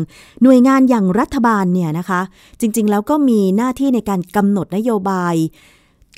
[0.44, 2.22] หน่วยงานอย่างรัฐบาลเนี่ยนะคะ
[2.60, 5.36] จริง ๆ แล้วก็มีหน้าที่ในการกำหนดนโยบาย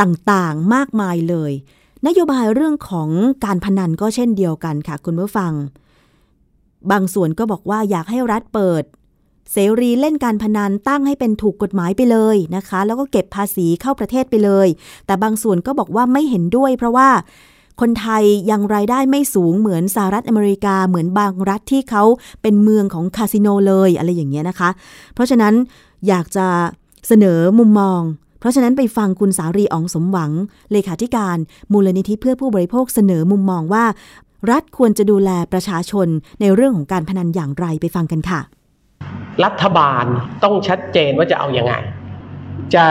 [0.01, 1.51] ต่างๆมากมายเลย
[2.07, 3.09] นโยบายเรื่องของ
[3.45, 5.51] การพนันก็เช่นเดียวกันค่ะ คุณผู้ฟัง
[6.91, 8.83] บางส่วนก็บอกว่าอยากให้รัฐเปิด
[9.51, 14.67] เสรีเล่นการพนันตั้งให้เป็นถูกกฎหมายไปเลยนะคะ แล้วก็เก็บภาษีเข้าประเทศไปเลย
[15.05, 17.09] แต่บางส่วนก็บอกว่าไม่เห็นด้วย เพราะว่า
[17.79, 22.03] คนไทยยังรายได้ไม่สูงเหมือนสหรัฐอเมริกาเหมือนบางรัฐที่เขา
[22.41, 24.69] เป็นเมืองของคาสิโนเลยอะไรอย่างเงี้ยนะคะ
[25.13, 25.53] เพราะฉะนั้น
[26.07, 26.47] อยากจะ
[27.07, 28.01] เสนอมุมมอง
[28.39, 30.31] เพราะฉะนั้นไปฟังคุณสารีอองสมหวัง
[30.71, 31.38] เลขาธิการ
[31.71, 33.86] มูลนิธิเพื่อผู้บริโภคเสนอมุมมองว่า
[34.51, 36.07] รัฐควรจะดูแลประชาชน
[36.41, 38.41] ในเรื่องของการพนันอย่างไรไปฟังกันค่ะ
[39.43, 40.05] รัฐบาล
[40.43, 41.73] ต้องชัดเจนว่าจะเอาอยัางไง
[42.75, 42.86] จะ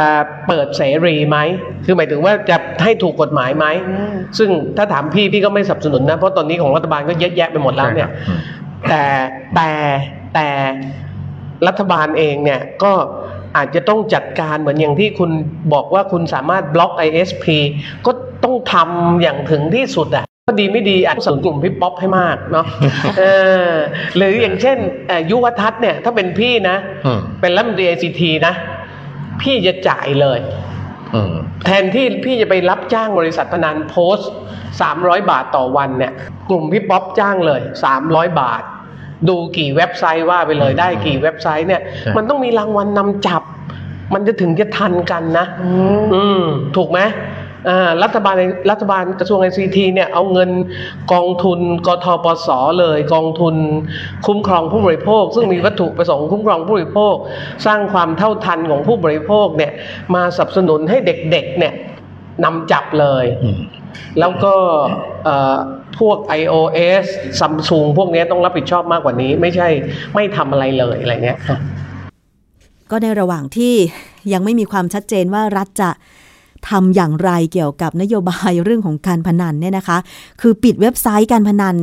[0.47, 1.39] เปิดเสรีไหม
[1.85, 3.67] คือหมายถึงว่าจะให้ถูกกฎหมายไหม
[4.39, 8.09] ซึ่งถ้าถามพี่พี่ก็ไม่สนับสนุนนะ เพราะตอนนี้ของรัฐบาลก็เยอะแยะไปหมดแล้วเนี่ย
[8.89, 9.03] แต่
[9.55, 9.71] แต่
[10.35, 10.49] แต่
[11.67, 12.93] รัฐบาลเองเนี่ยก็
[13.57, 15.31] อาจจะต้องจัดการเหมือนอย่างที่คุณ
[15.73, 17.45] บอกว่าคุณสามารถบล็อก ISP
[18.07, 18.11] ก็
[18.45, 22.67] ต้องทำอย่างถึงที่สุดอะก็ดีไม่ดีอาจจะสนับสนุนกลุ่มพี่ป๊อปให้มากเนาะ
[23.19, 23.23] เอ
[23.69, 23.71] อ
[24.17, 24.77] หรืออย่างเช่น
[25.09, 28.55] เอ่อยุวทัศน์เนี่ยถ้าเป็นพี่นะอืมเป็นรัฐมนตรี ICT นะ
[29.43, 30.39] พี่จะจ่ายเลย
[31.15, 31.35] อืม
[31.67, 34.31] แทนที่พี่จะไปรับจ้างบริษัทพนันโพสต์
[34.81, 36.13] 300บาทต่อวันเนี่ย
[36.51, 37.61] กลุ่มพี่ป๊อปจ้างเลย
[38.01, 38.63] 300บาท
[39.29, 43.43] ดูกี่เว็บไซต์ว่าไปเลยได้กี่เว็บไซต์เนี่ยใช่มันต้องมีรางวัลนำจับ
[44.15, 45.47] มันจะถึงจะทันกันนะ
[46.15, 46.43] อืม
[46.77, 47.49] ถูกไหมอ่า
[48.03, 48.37] รัฐบาล
[48.71, 50.51] รัฐบาลกระทรวงไอซีทีเนี่ยเอาเงิน
[51.13, 52.49] กองทุนกทปส
[52.81, 53.55] เลย กองทุน
[54.27, 57.15] คุ้มครองผู้บริโภค ซึ่งมีวัตถุประสงค์คุ้มครองผู้บริโภค
[57.67, 59.73] สร้างความเท่าทันของผู้บริโภคเนี่ย
[60.15, 61.75] มาสนับสนุนให้เด็กๆเนี่ย
[62.45, 63.59] นำจับเลยอืม
[64.19, 64.55] แล้วก็
[65.25, 65.57] เอ่อ
[65.99, 67.07] พวก iOS
[67.41, 69.69] Samsung พวกเนี้ยต้องรับผิดชอบมากกว่านี้ ไม่ใช่
[70.15, 71.39] ไม่ทำอะไรเลยอะไรเงี้ย
[72.91, 73.75] ก็ในระหว่างที่
[74.33, 75.91] ยังไม่มีความชัดเจนว่ารัฐจะ
[76.69, 79.99] ทำอย่างไรเกี่ยวกับนโยบายเรื่องของการพนันเนี่ยนะคะ
[80.41, 81.77] คือปิดเว็บไซต์การพนัน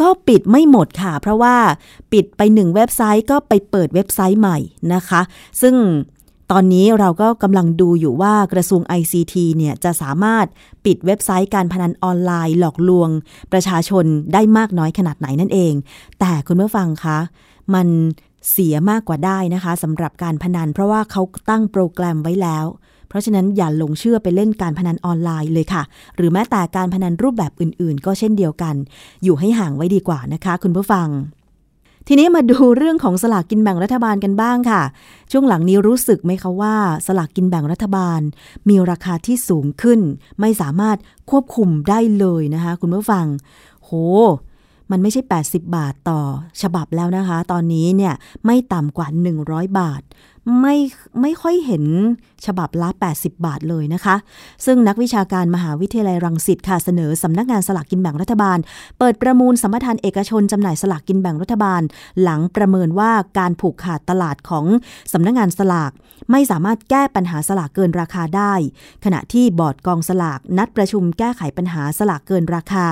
[0.00, 1.56] ก็ปิดไม่หมดค่ะ เพราะว่า
[2.12, 4.58] ปิดไปหนึ่งเว็บไซต์ก็ไปเปิดเว็บไซต์ใหม่
[4.94, 5.20] นะคะ
[5.60, 5.74] ซึ่ง
[6.52, 10.46] ตอนนี้เราก็กำลังดูอยู่ว่ากระทรวง ICT เนี่ยจะสามารถ
[10.84, 13.08] ปิดเว็บไซต์การพนันออนไลน์หลอกลวง
[13.52, 15.74] ประชาชนได้มากน้อยขนาดไหนนั่นเอง
[16.20, 17.18] แต่คุณผู้ฟังคะ
[17.74, 17.88] มัน
[18.50, 22.64] เสียมากกว่าได้นะคะสำหรับการพนัน เพราะว่าเขาตั้งโปรแกรมไว้แล้ว
[23.08, 25.82] เพราะฉะนั้นอย่าหลงเชื่อไปเล่นการพนันออนไลน์เลยค่ะ
[26.16, 28.74] หรือแม้แต่การพนันรูปแบบอื่นๆ ก็เช่นเดียวกัน
[29.24, 31.08] อยู่ให้ห่างไว้ดีกว่านะคะ คุณผู้ฟัง
[32.10, 34.82] ทีนี้มาดูเรื่องของสลากกินแบ่งรัฐบาลกันบ้างค่ะ
[35.32, 36.74] ช่วงหลังนี้รู้สึกไหมคะว่า
[37.06, 38.20] สลากกินแบ่งรัฐบาล
[38.68, 40.00] มีราคาที่สูงขึ้น
[40.40, 40.96] ไม่สามารถ
[41.30, 43.26] ควบคุมได้เลยนะคะ คุณผู้ฟัง
[43.84, 43.90] โห
[44.90, 46.20] มันไม่ใช่ 80 บาทต่อ
[46.62, 48.14] ฉบับแล้วนะคะ ตอนนี้เนี่ย
[48.46, 49.08] ไม่ต่ำกว่า
[49.42, 50.02] 100 บาท
[50.60, 50.76] ไม่
[51.20, 51.84] ไม่ค่อยเห็น
[52.46, 54.16] ฉบับละ 80 บาทเลยนะคะ
[54.66, 58.58] ซึ่งนักวิชาการมหาวิทยาลัยรังสิตค่ะเสนอสำนักงานสลากกินแบ่งรัฐบาล
[58.98, 61.82] เปิดประมูลสัมปทานเอกชนจำหน่ายสลากกินแบ่งรัฐบาล
[62.22, 64.64] หลังประเมินว่าการผูกขาดตลาดของ
[65.12, 65.92] สำนักงานสลาก
[66.30, 68.54] ไม่สามารถแก้ปัญหาสลากเกินราคาได้
[69.04, 72.86] ขณะที่บอร์ดกองสลากนัดประชุมแก้ไขปัญหาสลากเกินราคา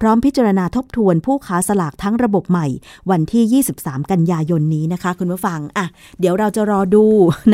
[0.00, 2.66] พร้อมพิจารณาทบทวนผู้ค้าสลากทั้งระบบใหม่
[3.10, 5.86] วันที่ 23 กันยายนนี้นะคะ คุณผู้ฟังอะ
[6.20, 6.95] เดี๋ยวเราจะรอดู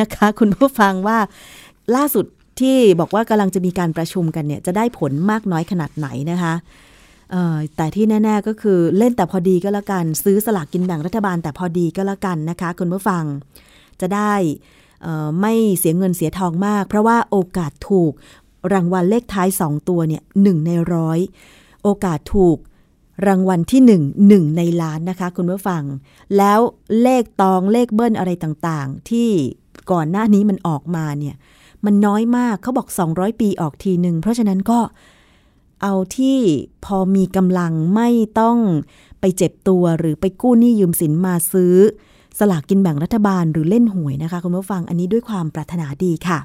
[0.01, 1.19] นะคะคุณผู้ฟังว่า
[1.97, 2.27] ล่าสุด
[2.61, 6.55] ที่บอกว่ากำลังจะมีการประชุมกันเนี่ยจะได้ผลมากน้อยขนาดไหนนะคะ
[7.77, 13.25] แต่ที่แน่ ๆ ก็คือเล่นแต่พอดีก็แล้วกัน ซื้อสลากกินแบ่งรัฐบาลแต่พอดีก็แล้วกันนะคะคุณผู้ฟัง
[14.01, 14.35] จะได้
[15.41, 18.13] ไม่เสียเงินเสียทองมาก เพราะว่าโอกาสถูก
[18.73, 21.19] รางวัลเลขท้าย 2 ตัวเนี่ยหนึ่งในร้อย
[21.83, 22.57] โอกาสถูก
[23.27, 25.83] รางวัลที่หนึ่งหนึ่งในล้านนะคะ คุณผู้ฟัง
[26.37, 26.61] แล้ว
[27.03, 29.29] เลขตองเลขเบิ้ลอะไรต่างๆ ที่
[29.91, 31.37] ก่อนหน้านี้มันออกมาเนี่ย
[31.85, 34.81] มันน้อยมากเขาบอก 200 ปีออกทีหนึ่งเพราะฉะนั้นก็
[35.83, 36.39] เอาที่
[36.85, 38.09] พอมีกำลังไม่
[38.41, 38.59] ต้อง
[39.21, 41.75] ไปเจ็บตัวหรือไปกู้หนี้ยืมสินมาซื้อ
[42.39, 46.39] สลากกินแบ่งรัฐบาลหรือเล่นหวยนะคะ คุณผู้ฟังอันนี้ด้วยความปรารถนาดีค่ะ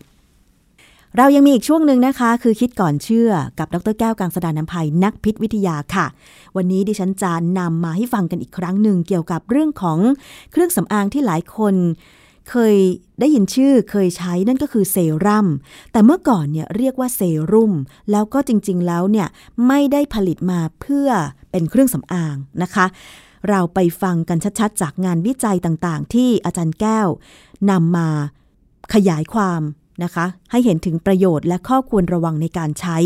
[1.16, 6.06] เรายังมีอีกช่วงหนึ่งนะคะ คือคิดก่อนเชื่อกับดรแก้วกังสดานนภัยนักพิษวิทยาค่ะ
[6.56, 10.00] วันนี้ดิฉันจะนำมาให้ฟังกันอีกครั้งหนึ่งเกี่ยวกับเรื่องของ
[10.52, 11.76] เครื่องสำอางที่หลายคน
[12.50, 12.76] เคย
[13.20, 15.48] ได้ยินชื่อเคยใช้นั่นก็คือเซรั่ม
[15.92, 17.74] แต่เมื่อก่อนเนี่ยเรียกว่าเซรุ่ม
[18.12, 19.28] แล้วก็จริงๆแล้วเนี่ย
[19.68, 21.10] ไม่ได้ผลิตมาเพื่อ
[21.52, 22.86] เป็นเครื่องสำอางนะคะ
[23.50, 27.08] เราไปฟังกันชัดๆ จากงานวิจัยต่างๆ ที่อาจารย์แก้ว
[27.70, 28.10] นำมา
[28.94, 29.62] ขยายความ
[30.04, 32.98] นะคะ ให้เห็นถึงประโยชน์และข้อควรระวังในการใช้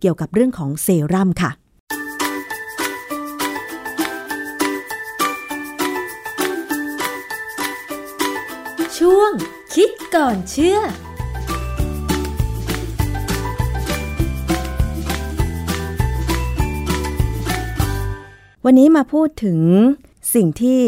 [0.00, 1.50] เกี่ยวกับเรื่องของเซรั่มค่ะ
[8.98, 9.32] ช่วง
[9.74, 10.78] คิดก่อนเชื่อ
[18.64, 19.58] วันนี้มาพูดถึง
[20.34, 20.82] สิ่งที่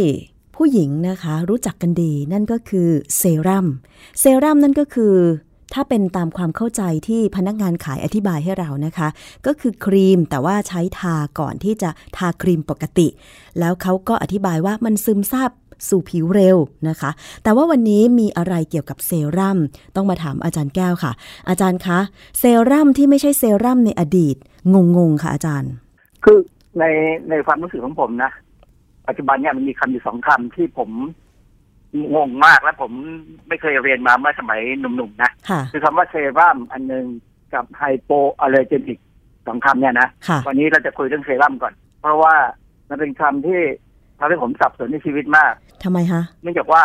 [0.57, 3.67] ผู้หญิงนะคะ รู้จักกันดี นั่นก็คือเซรั่ม
[4.21, 5.15] เซรั่มนั่นก็คือ
[5.75, 9.09] ถ้าเป็นตามความเข้าใจที่พนักงานขายอธิบายให้เรานะคะ
[9.47, 13.09] ก็คือครีมแต่ว่าใช้ทาก่อนที่จะทาครีมปกติ
[13.59, 15.51] แล้วเขาก็อธิบายว่ามันซึมซาบ
[15.89, 16.57] สู่ผิวเร็ว
[16.89, 17.11] นะคะ
[17.43, 19.59] แต่ว่าวันนี้มีอะไรเกี่ยวกับเซรั่ม
[19.97, 21.13] ต้องมาถามอาจารย์แก้วค่ะ
[21.49, 21.99] อาจารย์คะ
[22.39, 24.37] เซรั่มที่ไม่ใช่เซรั่มในอดีต
[24.97, 25.73] งงๆค่ะอาจารย์
[26.25, 26.39] คือ
[26.79, 26.85] ใน
[27.31, 28.31] ในความรู้สึกของผมนะ
[29.09, 30.91] ปัจจุบันเนี่ยมันมีคำอยู่สองคำที่ผม
[32.15, 32.93] งงมากและผม
[33.49, 37.05] ไม่เคยเรียนมาเมื่อสมัยหนุ่มๆนะค่ะคือคำว่าเซรั่มอันหนึ่ง
[37.55, 38.99] กับไฮโปอะเลอร์เจนิก
[39.47, 42.35] สองคำเนี่ยนะค่ะวันนี้เราจะคุยเรื่องเซรั่มก่อน เพราะว่า
[42.89, 43.61] มันเป็นคำที่
[44.19, 45.53] ทำให้ผมสับสนในชีวิตมาก
[45.85, 46.83] ทำไมคะเนื่องจากว่า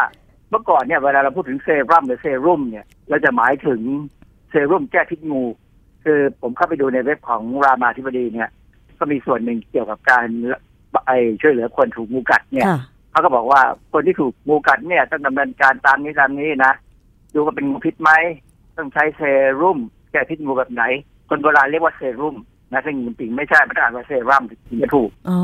[0.50, 3.82] เมื่อก่อนเนี่ยเวลาเราพูดถึงเซรั่มหรือเซรุ่มเนี่ยเราจะหมายถึง
[4.50, 5.44] เซรุ่มแก้พิษงู
[6.04, 8.50] คือผมเข้าไปดูในเว็บของรามาธิบดีเนี่ย
[9.00, 10.28] ก็มีส่วนหนึ่งเกี่ยวกับการ
[11.06, 12.80] ไอช่วยเหลือคนถูกงูกัดเนี่ยค่ะ
[13.15, 13.62] เขาก็บอกว่า
[13.93, 16.73] คนที่ถูกงูกัดเนี่ยต้องดำเนินการตามนี้ตามนี้นะ
[17.34, 18.12] ดูว่าเป็นงูพิษไหม
[18.78, 19.21] ต้องใช้เซ
[19.62, 19.80] รุ่ม
[20.12, 20.84] แก้พิษงูแบบไหน
[21.30, 22.36] คนโบราณเรียกว่าเซรุ่ม
[22.71, 25.38] นะซึ่งจริงๆไม่ใช่ไม่ได้อ่านว่าเซรั่มถึงจะถูกอ๋อ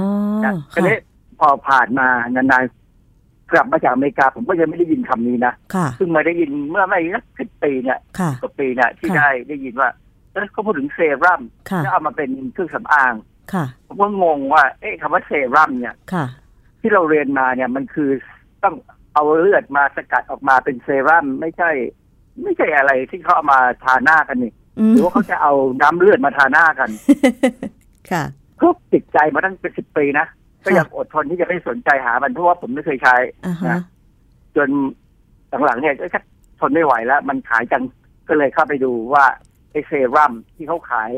[0.46, 0.98] นะทีค่ะนี้
[1.40, 9.90] พอผ่านมานานๆกลับมาจากอเมริกา ผมก็ยังไม่ได้ยินคำนี้นะค่ะเพิ่งมาได้ยินเมื่อไม่สักสิบปีเนี่ยค่ะกว่าปีเนี่ยที่ค่ะได้ได้ยินว่า
[10.34, 13.14] เอ้ยเขาพูดถึงเซรั่มค่ะแล้วเอามาเป็นเครื่องสำอาง
[13.54, 16.26] ค่ะผมก็งงว่า เอ๊ะคำว่าเซรั่มเนี่ยค่ะ
[16.82, 18.10] ที่เราเรียนมาเนี่ยมันคือ
[18.64, 18.76] ต้อง
[19.14, 21.70] เอาเลือดมาสกัดออกมาเป็นเซรั่มไม่ใช่
[22.44, 26.90] ไม่ใช่อะไรที่เขาเอามาทาหน้ากันนี่อืมหรือว่าเขาจะเอาน้ำเลือดมาทาหน้ากัน
[28.12, 28.24] ค่ะ
[28.62, 30.26] ก็ติดใจมาตั้งเป็นสิบปีนะ
[30.64, 33.16] ก็ค่ะยังอดทนที่จะไม่สนใจหามันเพราะว่าผมไม่เคยใช้
[33.46, 33.82] อ่าฮะนะ
[34.56, 34.70] จน
[35.66, 36.24] หลังๆเนี่ยก็ชัก
[36.60, 37.84] ทนไม่ไหวแล้ว มันขายจัง
[38.28, 39.26] ก็เลยเข้าไปดูว่า
[39.72, 41.12] ไอเซรั่มที่เขาขาย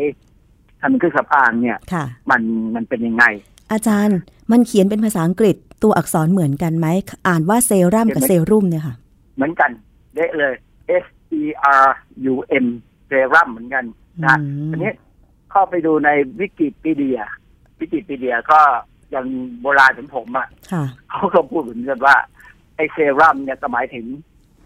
[0.80, 2.42] ทำเป็นเครื่องสำอางเนี่ยค่ะมัน
[2.76, 3.26] มันเป็นยังไง
[3.72, 4.20] อาจารย์
[4.52, 6.88] มันเขียนเป็นภาษาอังกฤษตัวอักษรเหมือนกันไหม
[7.28, 8.96] อ่านว่าเซรั่มกับเขีเซยนไหมรุ่มเนี่ยค่ะ
[9.36, 9.72] เหมือนกัน
[10.14, 10.54] เดะเลย
[11.04, 11.06] S
[11.40, 11.42] E
[11.84, 11.88] R
[12.34, 12.68] U M
[13.08, 13.86] เซรั่มเหมือนกัน
[14.26, 14.94] นะอืมทีนี้
[15.52, 17.20] เข้าไปดูในวิกิพีเดีย
[17.80, 18.60] วิกิพีเดียก็
[19.16, 19.26] ยัง
[19.62, 22.16] โบราณถึงผมอะค่ะเขาก็พูดเหมือนกันว่า
[22.76, 24.06] ไอเซรั่มเนี่ยก็หมายถึง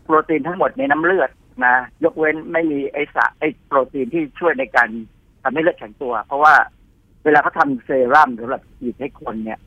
[0.04, 1.30] โปรตีนทั้งหมดในน้ำเลือด
[1.66, 4.90] นะ ยกเว้นไม่มีไอสารไอโปรตีนที่ช่วยในการ
[5.44, 6.54] ทำให้เลือดแข็งตัว เพราะว่า
[7.24, 9.67] เวลาเขาทำเซรั่มสำหรับฉีดให้คนเนี่ยค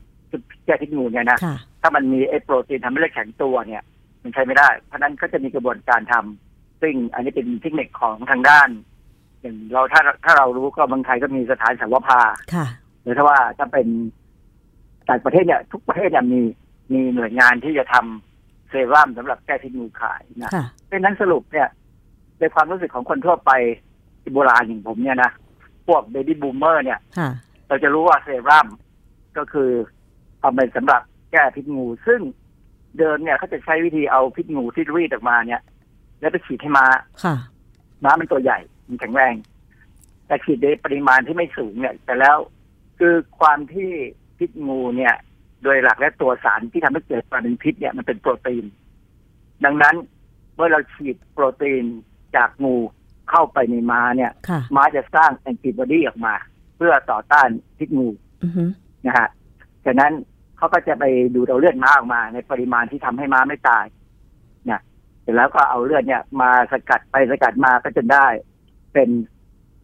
[0.65, 3.83] แก้พิษงูเนี่ยนะค่ะถ้ามันมีไอโปรตีนทำให้เลือดแข็งตัวเนี่ย
[4.23, 8.69] มันใช้ไม่ได้ เพราะฉะนั้นก็จะมีกระบวนการทำซึ่งอันนี้เป็นเทคนิคของทางด้าน
[9.41, 12.21] อย่างเราถ้าถ้าเรารู้ก็บางไทยก็มีสถานสังวภา
[12.53, 12.65] ค่ะ
[13.01, 13.87] หรือถ้าว่าถ้าเป็น
[15.09, 16.41] ต่างประเทศเนี่ยทุกประเทศเนี่ยมี
[16.93, 21.67] มีหน่วยงานที่จะทำเซรั่มสำหรับแก้พิษงูขายนะค่ะดังนั้นสรุปเนี่ย
[22.39, 23.51] ในความรู้สึกของคนทั่วไป
[24.21, 25.31] ที่โบราณอย่างผมเนี่ยนะ
[25.87, 27.29] พวกเบบี้บูมเมอร์เนี่ยค่ะ
[27.67, 28.67] เราจะรู้ว่าเซรั่ม
[29.37, 29.69] ก็คือ
[30.41, 31.01] เอาไปสำหรับ
[31.31, 32.21] แก้พิษงู ซึ่ง
[32.97, 35.61] เดิมเนี่ยเขาจะใช้วิธีเอาพิษงูที่รีดออกมาเนี่ย
[36.19, 36.85] แล้วไปฉีดให้ม้า
[37.23, 37.35] ค่ะ
[38.03, 39.35] ม้ามันตัวใหญ่ มันแข็งแรง
[40.27, 42.37] แต่ฉีดในปริมาณที่ไม่สูงเนี่ย แต่แล้ว
[42.99, 43.89] คือความที่
[44.37, 45.15] พิษงูเนี่ย
[45.63, 48.65] โดยหลักและตัวสารที่ทำให้เกิดการเป็นพิษเนี่ยมันเป็นโปรตีน
[49.65, 49.95] ดังนั้น
[50.55, 51.83] เมื่อเราฉีดโปรตีน
[52.35, 52.75] จากงู
[53.29, 56.33] เข้าไปในม้าเนี่ยค่ะม้าจะสร้างแอนติบอดีออกมา
[56.77, 58.07] เพื่อต่อต้านพิษงู
[58.43, 58.63] อือฮึ
[59.05, 59.27] นะฮะ
[59.85, 60.11] ฉะนั้น
[60.57, 61.03] เขาก็จะไป
[61.35, 63.85] ดูดเอาเลือดม้าออกมา ในปริมาณที่ทำให้ม้าไม่ตาย
[64.69, 64.81] นะ
[65.21, 68.27] เสร็จแล้วก็เอาเลือดเนี่ย มาสกัดไปสกัดมาก็จะได้
[68.93, 69.09] เป็น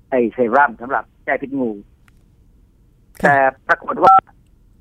[0.09, 1.71] ไอเซรั่มสำหรับแก้พิษงู
[3.21, 4.13] แต่ค่ะปรากฏว่า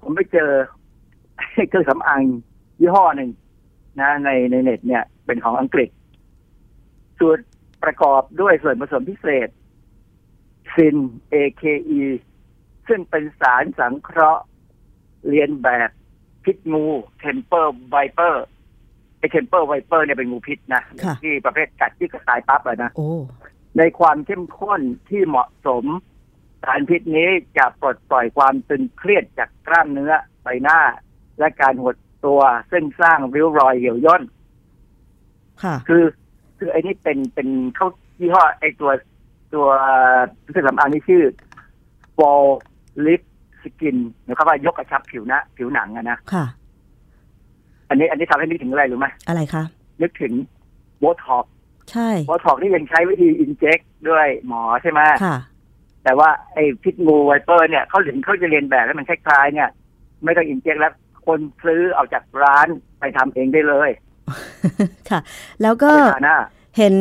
[0.00, 0.50] ผมไปเจอ
[1.68, 2.20] เครื่องสำอาง
[2.81, 3.31] ยี่ห้อหนึ่ง
[4.00, 5.88] นะ ในในเน็ตเนี่ย เป็นของอังกฤษ
[7.18, 7.44] สูตร
[7.85, 9.48] ประกอบด้วยส่วนผสมพิเศษ
[10.74, 10.96] ซิน
[11.33, 12.02] AKE
[12.88, 14.44] ซึ่งเป็นสารสังเคราะห์
[15.28, 15.90] เลียนแบบ
[16.44, 16.84] พิษงู
[17.18, 18.44] Temple Viper
[19.18, 23.08] ไอ้ Temple Viper เนี่ยเป็นงูพิษนะค่ะที่ประเภทกัดที่ก็ตายปั๊บเลยนะโอ้
[23.78, 25.84] ในความเข้มข้นที่เหมาะสม
[26.62, 30.12] สารพิษนี้จะปลดปล่อยความตึงเครียดจากกล้ามเนื้อ
[30.42, 30.78] ใบหน้า
[31.38, 34.22] และการหดตัวซึ่งสร้างริ้วรอยเหี่ยวย่น
[35.62, 36.04] ค่ะคือ
[36.58, 38.90] คือไอ้นี่เป็นเป็นเขายี่ห้อไอ้ตัว
[39.54, 39.68] ตัว
[40.50, 41.24] เครื่องสำอางนี่ชื่อ
[42.18, 42.46] Ball
[43.66, 46.44] Lift Skin หมายความว่ายกกระชับผิวนะผิวหนังอะนะค่ะ
[47.88, 49.62] อันนี้ อันนี้ทำให้นึกถึงอะไรรู้ไหมอะไรคะ
[50.02, 50.33] นึกถึง
[50.98, 51.44] โบท็อก
[51.90, 53.78] ใช่โบท็อกนี่ยังใช้วิธี inject
[54.09, 55.37] ด้วยหมอใช่ไหมค่ะ
[56.05, 59.68] แต่ว่าไอ้พิษงูไวเปอร์เนี่ยเขาถึงเขาจะเรียนแบบแล้วมันคล้ายๆเนี่ย
[60.24, 60.92] ไม่ต้องอินเจคแล้ว
[61.26, 62.66] คนซื้อเอาจากร้าน
[63.00, 63.90] ไปทำเองได้เลย
[65.11, 65.20] ค่ะ
[65.62, 66.37] แล้วก็ไปทาหน้า
[66.76, 66.94] เห็น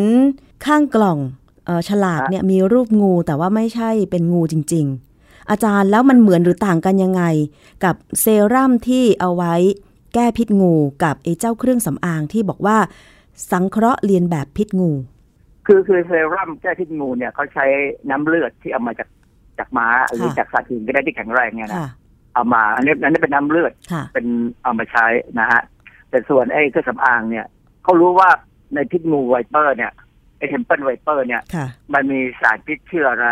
[0.66, 1.20] ข้างกล่อง
[1.66, 5.15] เออฉลากฮะเนี่ยมีรูปงูแต่ว่าไม่ใช่เป็นงูจริง ๆ
[5.50, 7.24] อาจารย์แล้วมันเหมือนหรือต่างกันยังไง
[7.84, 9.54] กับเซรั่มที่เอาไว้
[10.14, 12.78] แก้พิษงูกับไอ้เจ้าเครื่องสำอางที่บอกว่า
[13.52, 14.92] สังเคราะห์เรียนแบบพิษงู
[15.68, 17.66] คือคือเซรั่มแก้พิษงูเนี่ยเขาใช้
[18.10, 19.10] น้ำเลือดที่เอามาจาก
[19.60, 21.90] จากม้าหรือจากสัตว์อื่นก็ได้ที่แข็งแรงเนี่ยนะค่ะ
[22.34, 24.28] เอามาอันนี้อันนี้เป็นน้ำเลือดค่ะเป็น
[24.64, 25.06] เอามาใช้
[25.40, 25.62] นะฮะ
[26.10, 27.46] แต่ส่วนไอ้เครื่องสำอางเนี่ย
[27.84, 28.30] เขารู้ว่า
[28.76, 29.92] ในพิษงูไวเปอร์เนี่ย
[30.38, 33.28] ไอ้เทมเปิลไวเปอร์เนี่ยค่ะมันมีสารพิษชื่ออะไร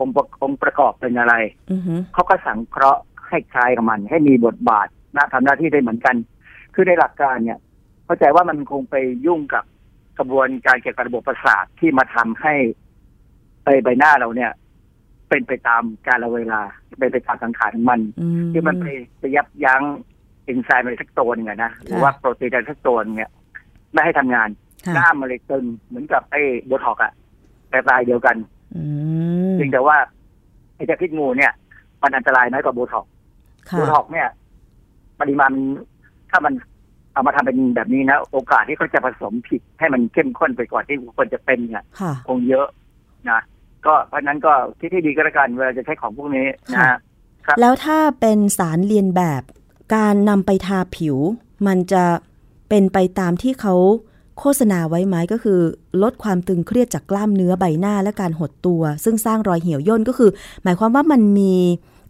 [0.00, 1.34] องค์ประองค์ประกอบเป็นอะไร
[1.70, 6.16] อือหือเขาก็สังเคราะห์ให้คล้ายกับมัน ให้มีบทบาทหน้าทำหน้าที่ได้เหมือนกัน
[6.74, 7.58] คือในหลักการเนี่ย
[8.04, 9.64] เข้าใจว่ามันคงไปยุ่งกับ
[10.18, 12.54] กระบวนการเกี่ยวกับระบบประสาทที่มาทำให้
[13.64, 14.50] ไอ้ใบหน้าเราเนี่ย
[15.28, 16.60] เป็นไปตามกาลเวลา
[16.98, 18.86] เป็นไปตามสังขารของมันอืมที่มันไป
[19.18, 19.82] ไปยับยั้ง
[20.44, 23.30] เอนไซม์อะไรสักตัวหนึงอะนะหรือว่าโปรตีนอะไรสักตัวหนึงเนี่ย
[23.92, 24.48] ไม่ให้ทำงาน
[24.86, 27.12] ค่ะหน้ามันเลยตึงเหมือนกับไอ้โบท็อกอะ
[27.70, 28.59] แต่ตายเดียวกันอืม
[29.54, 29.96] เพียงแต่ว่า
[30.76, 31.52] ไอ้เจ้าพิษงูเนี่ย
[32.02, 33.06] มันอันตรายน้อยกว่าโบท็อก
[33.70, 34.28] ค่ะโบท็อกเนี่ย
[35.20, 35.52] ปริมาณ
[36.30, 36.52] ถ้ามัน
[37.12, 42.66] เอามาทำเป็นแบบนี้นะ โอกาสที่เขาจะผสมผิดให้มันเข้มข้นไปกว่าที่ควรจะเป็นเนี่ยค่ะคงเยอะ
[43.30, 43.40] นะ
[43.86, 46.98] ก็เพราะฉะนั้นก็คิดให้ดีก็แล้วกันเวลาจะใช้ของพวกนี้นะค่ะฮะ
[47.46, 49.42] ครับแล้วถ้าเป็นสารเรียนแบบ
[49.94, 51.16] การนำไปทาผิว
[51.66, 52.04] มันจะ
[52.68, 53.74] เป็นไปตามที่เขา
[54.40, 55.60] โฆษณาไว้ไหมก็คือ
[56.02, 60.30] ลดความตึงเครียดจากกล้ามเนื้อใบหน้าและการหดตัว ซึ่งสร้างรอยเหี่ยวย่นก็คือ
[60.62, 61.54] หมายความว่ามันมี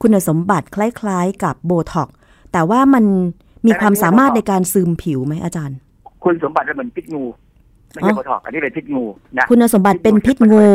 [0.03, 2.16] คุณสมบัติคล้ายๆ กับโบท็อกซ์
[2.53, 3.05] แต่ว่ามัน
[3.66, 5.77] มีความสามารถในการซึมผิวไหมอาจารย์
[6.25, 7.25] คุณสมบัติมันเหมือนพิษงู
[7.93, 9.05] ไม่ใช่อ๋อโบท็อกอันนี้เป็นพิษงู
[9.38, 10.66] นะคุณสมบัติเป็นพิษงู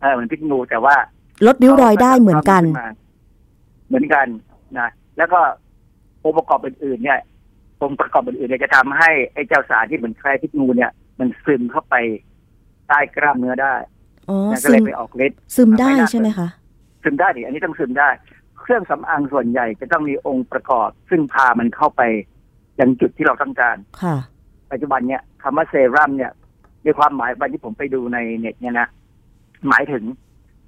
[0.00, 0.94] เออเหมือนพิษงูแต่ว่า
[1.46, 2.62] ลดริ้วรอยได้เหมือนกัน
[3.88, 4.26] เหมือนกัน
[4.78, 4.88] นะ
[5.18, 5.40] แล้วก็
[6.24, 7.18] องค์ประกอบอื่นๆเนี่ย
[7.82, 11.94] องค์ประกอบอื่นๆเนี่ยจะทำให้ไอ้เจ้าสารที่เหมือนคล้ายพิษงูเนี่ย มันซึมเข้าไป
[12.88, 13.74] ใต้กล้ามเนื้อได้
[14.28, 16.48] อ๋อนะก็ซึเลยมไปออกฤทธิ์ซึมได้ไม่น่าใช่ไหมคะ
[17.02, 18.08] ซึมได้ดิอันนี้ต้องซึมได้
[18.60, 22.02] เครื่องสำอางส่วนใหญ่จะต้องมีองค์ประกอบ ซึ่งพามันเข้าไป
[22.80, 24.16] ยังจุดที่เราต้องการค่ะ
[24.70, 26.32] ปัจจุบันเนี่ยคำว่าเซรั่มเนี่ย
[26.82, 28.88] ในความหมายวันที่ผมไปดูในเน็ตเนี่ยนะ
[29.68, 30.04] หมายถึง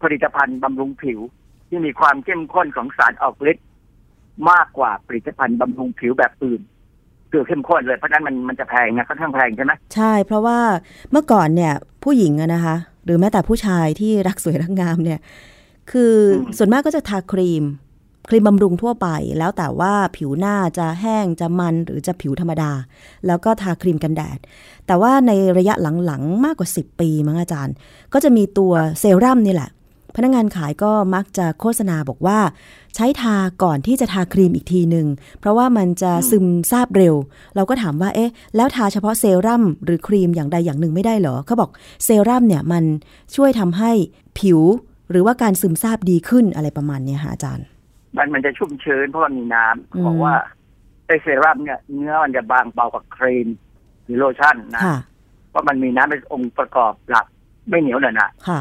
[0.03, 1.21] ผลิตภัณฑ์บำรุงผิว
[1.68, 3.66] ที่มีความเข้มข้นของสารออกฤทธิ์
[4.51, 6.61] มากกว่าผลิตภัณฑ์บำรุงผิวแบบอื่น
[7.31, 10.59] คือเข้มข้นเลยเพราะฉะนั้นมันมันจะแพงนะค่อนข้างแพงใช่ไหมใช่เพราะว่า
[11.11, 15.21] เมื่อก่อนเนี่ยผู้หญิงอะนะคะ หรือแม้แต่ผู้ชายที่รักสวยรักงามเนี่ย
[15.91, 16.12] คือ
[16.53, 17.64] อส่วนมากก็จะทาครีม
[18.29, 22.73] ครีมบำรุงทั่วไป แล้วแต่ว่าผิวหน้าจะแห้งจะมันหรือจะผิวธรรมดา
[23.27, 24.38] แล้วก็ทาครีมกันแดด
[24.87, 25.75] แต่ว่าในระยะ
[26.07, 27.75] หลังๆ มากกว่า 10 ปีมั้งอาจารย์
[28.12, 29.71] ก็จะมีตัวเซรั่มนี่แหละ
[30.16, 32.38] พนักงานขายก็มักจะโฆษณาบอกว่า
[32.94, 35.07] ใช้ทาก่อนที่จะทาครีมอีกทีหนึ่ง
[35.40, 37.14] เพราะว่ามันจะซึมซาบเร็ว
[37.57, 41.71] เราก็ถามว่าเอ๊ะ แล้วทาเฉพาะเซรั่มหรือครีมอย่างใดอย่างหนึ่งไม่ได้เหรอเขาบอก
[42.05, 42.85] เซรั่มเนี่ยมัน
[43.37, 43.90] ช่วยทำให้
[44.38, 44.61] ผิว
[45.11, 47.66] หรือว่าการซึมซาบดีขึ้นอะไรประมาณเนี้ยค่ะอาจารย์
[48.16, 50.35] มันมันจะชุ่มชื้นเพราะมันมีน้ำอืมบอกว่า
[51.07, 53.49] ไอเซรั่มเนี่ยเนื้อมันจะบางเบากว่าครีม
[54.05, 54.97] หรือโลชั่นนะค่ะ
[55.51, 57.27] เพราะมันมีน้ำเป็นองค์ประกอบหลัก
[57.68, 58.61] ไม่เหนียวหนะนะค่ะ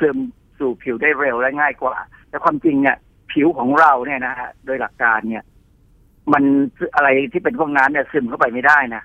[0.00, 0.16] ซึม
[0.60, 1.94] สู่ผิวได้เร็วและง่ายกว่า
[2.28, 2.96] แต่ความจริงเนี่ย
[3.32, 5.44] ผิวของเราเนี่ยนะฮะโดยหลักการเนี่ย
[6.32, 6.44] มัน
[6.94, 9.02] อะไรที่เป็นพวกน้ำเนี่ยซึมเข้าไปไม่ได้นะ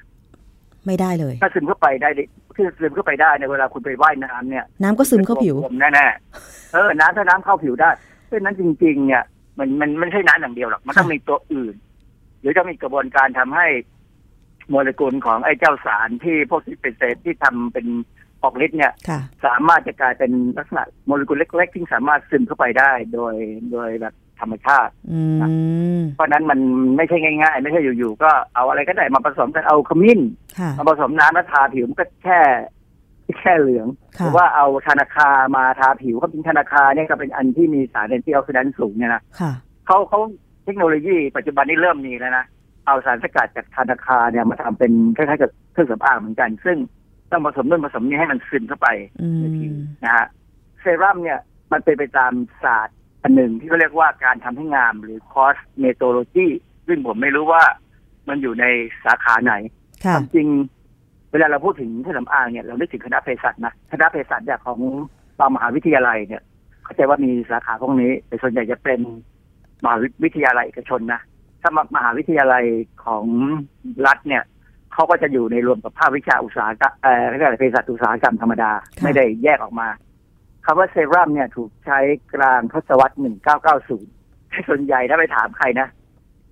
[0.86, 2.24] ไม่ได้เลย ถ้าซึมเข้าไปได้ดิ
[2.56, 7.90] คือซึมเข้าไปได้ในยเวลาคุณไปว่ายน้ำเนี่ย น้ำก็ซึมเข้าผิวผมแน่ๆเออน้ำถ้าน้ำเข้าผิวได้
[8.26, 9.24] เพราะฉะนั้นจริง ๆ เนี่ย
[9.60, 11.76] มันมันมันไม่ใช่น้ำอย่างเดียวหรอกมันต้องค่ะมีตัวอื่น
[12.40, 13.68] หรือจะมีกระบวนการทำให้
[14.70, 17.88] โมเลกุลของไอ้เจ้าสารที่พวกที่เป็นเศษที่ทำเป็น
[18.46, 23.36] ออกฤทธิ์เนี่ยค่ะสามารถจะกลายเป็นลักษณะโมเลกุลเล็ก ๆ ที่สามารถซึมเข้าไปได้โดย
[23.72, 25.22] โดยแบบธรรมชาติอื
[26.00, 26.60] มเพราะฉะนั้นมัน
[26.98, 30.20] ไม่ใช่ง่ายๆ ไม่ใช่อยู่ๆ ก็เอาอะไรก็ได้มาผสมกันเอาขมิ้น
[30.60, 32.40] ค่ะมาผสมน้ำแล้วทาผิวมันก็แค่
[33.40, 39.52] แค่เหลืองหค่ะรือว่าเอาธนาคามาทาผิวเขาเป็นธนาคาเนี่ยก็เป็นอันที่มีสารแอนตี้ออกซิแดนต์สูงเนี่ยนะค่ะ
[39.88, 40.20] เขาเขา
[40.66, 42.46] เทคโนโลยีปัจจุบันนี้เริ่มมีแล้วนะ
[42.88, 46.78] เอาสารสกัดจากธนาคาเนี่ยมาทำเป็นคล้ายๆกับเครื่องสำอางเหมือนกัน ซึ่ง
[47.32, 48.88] ต้องผสมนู่นผสมนี่ให้มันซึมเข้าไป
[49.22, 49.74] อืมในผิว
[50.04, 50.26] นะฮะ
[50.82, 51.40] เซรั่มเนี่ย
[51.72, 56.48] มันเป็นไปตามศาสตร์อันหนึ่งที่เขาเรียกว่าการทำให้งามหรือ cosmetology
[56.88, 57.64] ซึ่งผมไม่รู้ว่า
[58.28, 58.66] มันอยู่ใน
[59.06, 59.54] สาขาไหน
[60.06, 60.48] ค่ะความจริง
[61.32, 64.80] เวลาเราพูดถึงเครื่องสำอางเนี่ยเรานึกถึงคณะเภสัชนะคณะเภสัชเนี่ยของ
[65.40, 66.42] บางมหาวิทยาลัยเนี่ย
[66.84, 69.00] เข้าใจว่ามีสาขาพวกนี้แต่ส่วนใหญ่จะเป็น
[69.84, 71.22] มหาวิทยาลัยเอกชนนะ
[71.62, 72.66] ถ้ามหาวิทยาลัย
[73.06, 73.26] ของ
[74.06, 74.44] รัฐเนี่ย
[74.96, 79.88] เขาก็จะอยู่ในรวมกับภาควิชาอุตสาหกรรมเอ่อเรียกว่าอะไรเภสัชอุตสาหกรรมธรรมดาค่ะไม่ได้แยกออกมา
[80.66, 82.00] คำว่าเซรั่มเนี่ยถูกใช้
[82.34, 83.16] กลางทศวรรษ
[83.92, 85.88] 1990 ส่วนใหญ่ถ้าไปถามใครนะ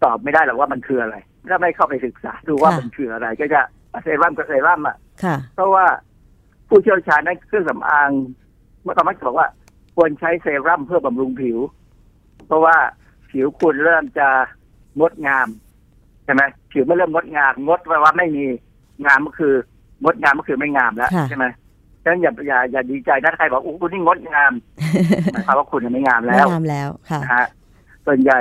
[0.04, 1.16] ตอบไม่ได้หรอกว่ามันคืออะไร
[1.50, 3.62] ถ้าไม่เข้าไปศึกษาดูว่ามันคืออะไร ก็จะ
[4.04, 5.86] เซรั่มก็เซรั่มอะค่ะเพราะว่า
[6.70, 8.10] ผู้เชี่ยวชาญในเครื่องสำอาง
[8.82, 9.48] เมื่อก่อนมักจะบอกว่า
[9.96, 11.60] ควรใช้เซรั่มเพื่อบำรุงผิว
[12.48, 12.76] เพราะว่า
[13.32, 14.28] ผิวคุณเริ่มจะ
[15.00, 15.48] งดงาม
[16.26, 18.44] ใช่ไหมผิวไม่เริ่มงดงามงดแปลว่าไม่มี
[19.06, 19.54] งามก็คือ
[20.04, 21.46] งดงามก็คือไม่งามแล้วค่ะใช่ไหม
[22.02, 24.54] ดังนั้นอย่าอย่าอย่าดีใจนะถ้าใครบอกโอ้คุณนี่งดงาม
[25.34, 27.46] หมายความว่าคุณยังไม่งามไม่แล้วงามแล้วค่ะนะฮะ
[28.06, 28.40] ส่วนใหญ่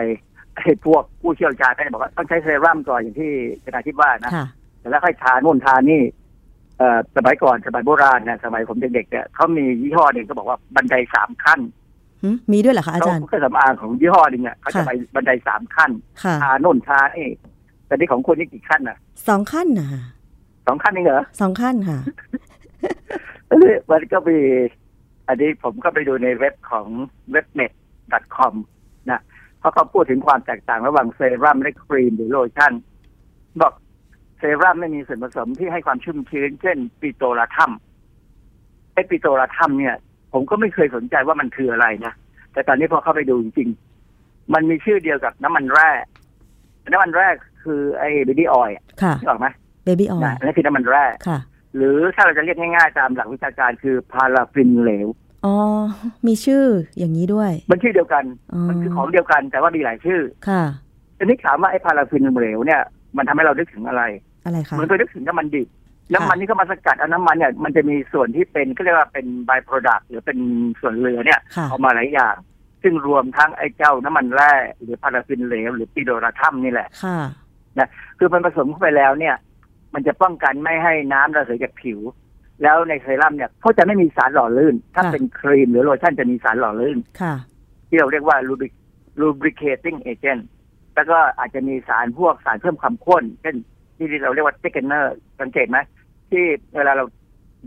[0.56, 4.46] ไอ้พวกผู้เชี่ยวชาญก็จะบอกว่าต้องใช้เซรั่มก่อนอย่างที่อาจารย์คิดว่านะค่ะ
[4.80, 6.02] แต่แล้วค่อยทานนู่นทานนี่
[6.78, 11.60] เอ่อสมัยก่อนสมัยโบราณนะสมัยผมเด็กๆเนี่ยเขามียี่ห้อหนึ่งก็บอกว่าบันไดสามขั้น
[12.22, 15.90] หึมีด้วยเหรอคะอาเขาจารย์เครื่องสำอางของยี่ห้อหนึ่งเนี่ยเขาจะค่ะไปบันไดสามขั้น
[16.22, 17.28] ค่ะทาโน่นทานี่
[17.92, 19.88] แต่นี่ของคุณนี่กี่ขั้นน่ะสองขั้นนะ
[20.66, 21.98] สองขั้นเองเหรอสองขั้นค่ะ
[23.48, 24.38] เอ้ยมันก็มี
[25.28, 26.86] อันนี้ผมก็ไปดูในเว็บของ
[27.34, 28.54] webnet.com
[29.10, 29.20] นะ
[29.58, 32.72] เพราะเขาพูดถึงความแตกต่างระหว่างเซรั่มและครีมหรือโลชั่น
[33.60, 33.72] บอก
[34.38, 37.70] เซรั่มไม่มีส่วนผสมที่ให้ความชุ่มชื้น เช่น petrolatum
[38.92, 39.96] ไอ้ petrolatum เนี่ย
[40.32, 42.12] ผมก็ไม่เคยสนใจว่ามันคืออะไรนะ
[42.52, 45.90] แต่ตอนนี้พอเข้าไปดูจริงๆมันมีชื่อเดียวกับน้ำมันแร่
[46.92, 47.28] น้ำมันแร่
[47.64, 51.38] คือไอ้ baby oil ค่ะนึกออกไหม baby oil นะอันนั่นคือน้ำมันแร่ค่ะ
[51.76, 55.08] หรือถ้าเราจะเรียกง่ายๆ ตามหลักวิชาการคือพาราฟินเหลว
[55.44, 55.54] อ๋อ
[56.26, 56.64] มีชื่อ
[56.98, 60.62] อย่างนี้ด้วย มันชื่อเดียวกันอ๋อมันคือของเดียวกันแต่ว่ามีหลายชื่อ ค่ะ
[61.18, 62.80] ทีนี้ถามว่าไอ้พาราฟินเหลวเนี่ย
[63.16, 64.02] มันทำให้เรานึกถึงอะไร
[64.44, 65.68] อะไรคะมันไปนึกถึงน้ำมันดิบ
[66.14, 70.38] น้ำมันที่เขามาสกัดเอาน้ำมันเนี่ย มันจะมีส่วนที่เป็นก็เรียกว่าเป็นบ y p โปรดักต์หรือเป็น
[70.80, 72.36] ส่วนเหลือเนี่ยค่ะออกมาหลายอย่าง
[72.82, 76.88] ซึ่งรวมทั้งไอ้เจ้าน้ำมันแร่หรือพาราฟินเหลวหรือ petrolatum นี่แหละ
[77.78, 79.36] ค่ะคือมันผสมเข้าไปแล้วเนี่ย
[79.94, 82.00] มันจะป้องกันไม่ให้น้ำระเหยจากผิว
[82.62, 87.34] แล้วในเซรั่มเนี่ยเขาจะไม่มีสารหล่อลื่น ถ้าค่ะเป็นครีมหรือโลชั่นจะมีสารหล่อลื่นค่ะ
[87.88, 88.78] ที่เราเรียกว่า lubric-
[89.20, 90.42] lubricating agent
[90.94, 93.56] แล้วก็อาจจะมีสารพวกสารเพิ่มความข้น เช่น
[93.96, 95.04] ที่เราเรียกว่า thickener
[95.40, 95.78] สังเกตไหม
[96.30, 96.44] ที่
[96.76, 97.04] เวลาเรา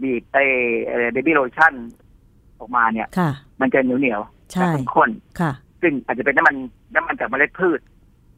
[0.01, 0.43] บีบไอ้
[1.13, 1.73] เบบี้โลชั่น
[2.59, 3.29] ออกมาเนี่ยค่ะ
[3.61, 6.55] มันจะเหนียวเหนียวๆใช่และข้นค่ะๆซึ่งอาจจะเป็นน้ำมัน
[6.95, 7.79] น้ำมันจากเมล็ดพืช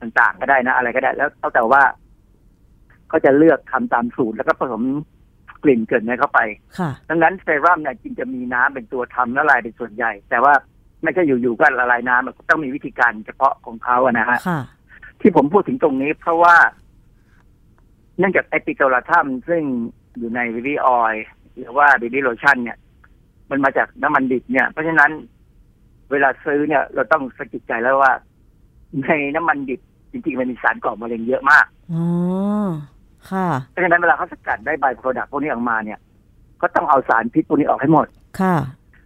[0.02, 1.84] ต่างๆ ก็ได้นะ อะไรก็ได้ แล้วเอาแต่ว่า
[3.10, 4.84] เขาจะเลือกทำตามสูตรแล้วก็ผสม
[5.64, 6.40] กลิ่นเกินในเข้าไป
[6.80, 10.54] ค่ะดังนั้นเซรั่มเนี่ยจริงจะมีน้ำเป็นตัวทำละลายเป็นส่วนใหญ่ แต่ว่า
[11.04, 14.62] ไม่ใช่อยู่ๆก็ละลายน้ำมันต้องมีวิธีการเฉพาะของเขาอะนะฮะค่ะ
[15.22, 16.56] ที่ผมพูดถึงตรงนี้ เพราะว่า
[18.18, 19.62] เนื่องจากไอ้ petrolatum ซึ่ง
[20.18, 21.26] อยู่ใน baby oil
[21.58, 22.78] หรือว่า baby lotion เนี่ย
[23.50, 25.12] มันมาจากน้ำมันดิบเนี่ย เพราะฉะนั้น
[26.12, 28.14] เวลาซื้อเนี่ย เราต้องสะกิดใจแล้วว่า
[29.04, 29.82] ในน้ำมันดิบ
[30.12, 32.06] จริงๆมันมีสารก่อมะเร็งเยอะมากอ๋อ
[33.32, 36.00] ค่ะเพราะฉะนั้นเวลาเขาสกัดได้ by-product พวกนี้ออกมาเนี่ย
[36.62, 38.08] ก็ต้องเอาสารพิษพวกนี้ออกให้หมด
[38.40, 38.56] ค่ะ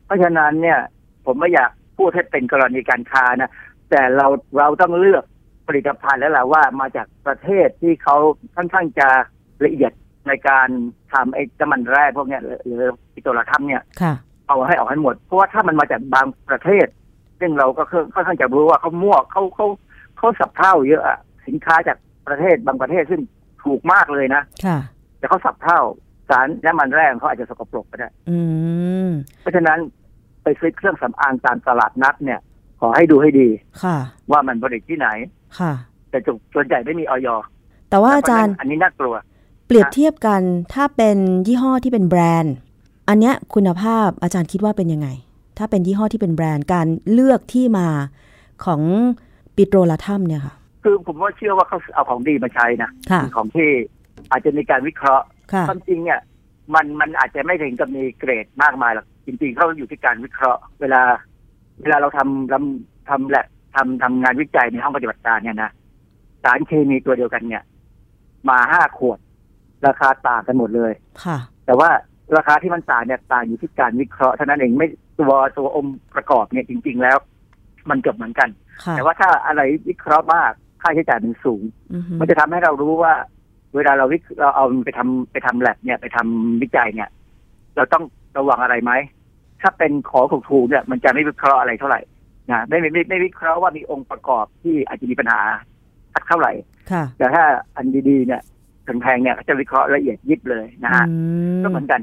[0.05, 0.79] เพราะฉะนั้นเนี่ย
[1.25, 3.51] ผมไม่อยากพูดให้เป็นกรณีการค้านะ
[3.89, 4.27] แต่เรา
[4.57, 5.23] เราต้องเลือก
[5.67, 8.15] ผลิตภัณฑ์แล้วล่ะว่ามาจากประเทศที่เขา
[8.55, 9.07] ค่อนข้างจะ
[9.65, 9.91] ละเอียด
[10.27, 10.69] ในการ
[11.13, 12.81] ทำไอ้น้ำมันแร่พวกเนี้ยหรือหรือ
[13.13, 14.13] petrolatum เนี่ยค่ะ
[14.47, 16.87] เอาให้ออกให้หมด เพราะว่าถ้ามันมาจากบางประเทศ
[17.39, 17.83] ซึ่งเราก็
[18.15, 19.67] ค่อนข้างจะรู้ว่าเขามั่วเขาเขา
[20.21, 21.17] เขาสับเท่าเยอะอะ
[21.47, 21.97] สินค้าจาก
[22.27, 23.21] ประเทศบางประเทศซึ่ง
[23.63, 24.77] ถูกมากเลยนะค่ะ
[25.17, 25.79] แต่เขาสับเท่า
[26.29, 28.37] สารน้ำมันแร่ของเขาอาจจะสกปรกก็ได้อื
[29.07, 29.09] ม
[29.41, 29.79] เพราะฉะนั้น
[30.43, 32.39] ไปซื้อเครื่องสำอางตามตลาดนัดเนี่ย
[32.79, 33.47] ขอให้ดูให้ดี
[33.83, 33.97] ค่ะ
[34.31, 35.07] ว่ามันผลิตที่ไหน
[35.59, 35.73] ค่ะ
[36.09, 37.27] แต่จุส่วนใหญ่ไม่มีออย
[37.89, 39.15] แต่ว่าอาจารย์ อันนี้น่ากลัว
[39.67, 40.41] เปรียบเทียบกัน
[40.73, 41.17] ถ้าเป็น
[41.47, 42.55] ยี่ห้อที่เป็นแบรนด์
[43.09, 45.07] อันเนี้ยคุณภาพอาจารย์คิดว่าเป็นยังไง
[45.57, 47.87] ถ้าเป็นยี่ห้อที่เป็นแบรนด์การเลือกที่มา
[48.65, 48.81] ของ
[49.55, 53.69] ปิโตรลาทัมเนี่ยค่ะ คือผมว่าเชื่อว่าเขาเอาของดีมาใช้นะค่ะของที่
[54.31, 56.19] อาจจะมีการวิเคราะห์ค่ะความจริงเนี่ย
[56.73, 61.01] มันมันอาจจะไม่ถึงกับมีเกรดมากมายหรอกจริงๆเขาอยู่ที่การวิเคราะห์ เวลา
[61.81, 63.45] เวลาเราทำทำทำแลบ
[63.75, 65.71] ทำทำงานวิจัยในห้องปฏิบัติการเนี่ยนะ
[66.43, 67.63] สารเคมีตัวเดียวกันเนี่ย
[68.49, 69.19] มาห้าขวด
[69.87, 70.91] ราคาต่างกันหมดเลย
[71.23, 71.89] ค่ะ แต่ว่า
[72.37, 74.87] ราคาที่มันต่างเนี่ยต่างอยู่ที่การวิเคราะห์เท่านั้นเองไม่
[75.19, 77.17] ตัวตัวองค์ประกอบเนี่ยจริง ๆ แล้ว
[77.89, 78.49] มันเกือบเหมือนกัน
[78.83, 80.51] ค่ะแต่ว่าถ้าอะไรวิเคราะห์มาก
[80.81, 81.61] ค่าใช้จ่ายมันสูง
[81.93, 83.13] อือฮึมันจะทำให้เรารู้ว่า
[83.75, 87.09] เวลาเราวิเคเราเอามันไปทำไปทำแลบเนี่ยไปทำวิจัยเนี่ย
[87.75, 88.03] เราต้อง
[88.37, 88.91] ระวังอะไรไหม
[89.61, 92.01] ถ้าเป็นของถูกๆเนี่ยมันจะไม่วิเคราะห์อะไรเท่าไหร่
[92.51, 95.41] นะไม่ไม่ไม่ไม่วิเคราะห์ว่ามีองค์ประกอบที่อาจจะมีปัญหา
[96.13, 96.51] สักเท่าไหร่
[96.91, 97.43] ค่ะแต่ถ้า
[97.75, 98.41] อันดีๆเนี่ย
[99.01, 101.15] แพงๆเนี่ยเขาจะวิเคราะห์ละเอียดยิบเลยนะฮะอื
[101.57, 102.01] มก็เหมือนกัน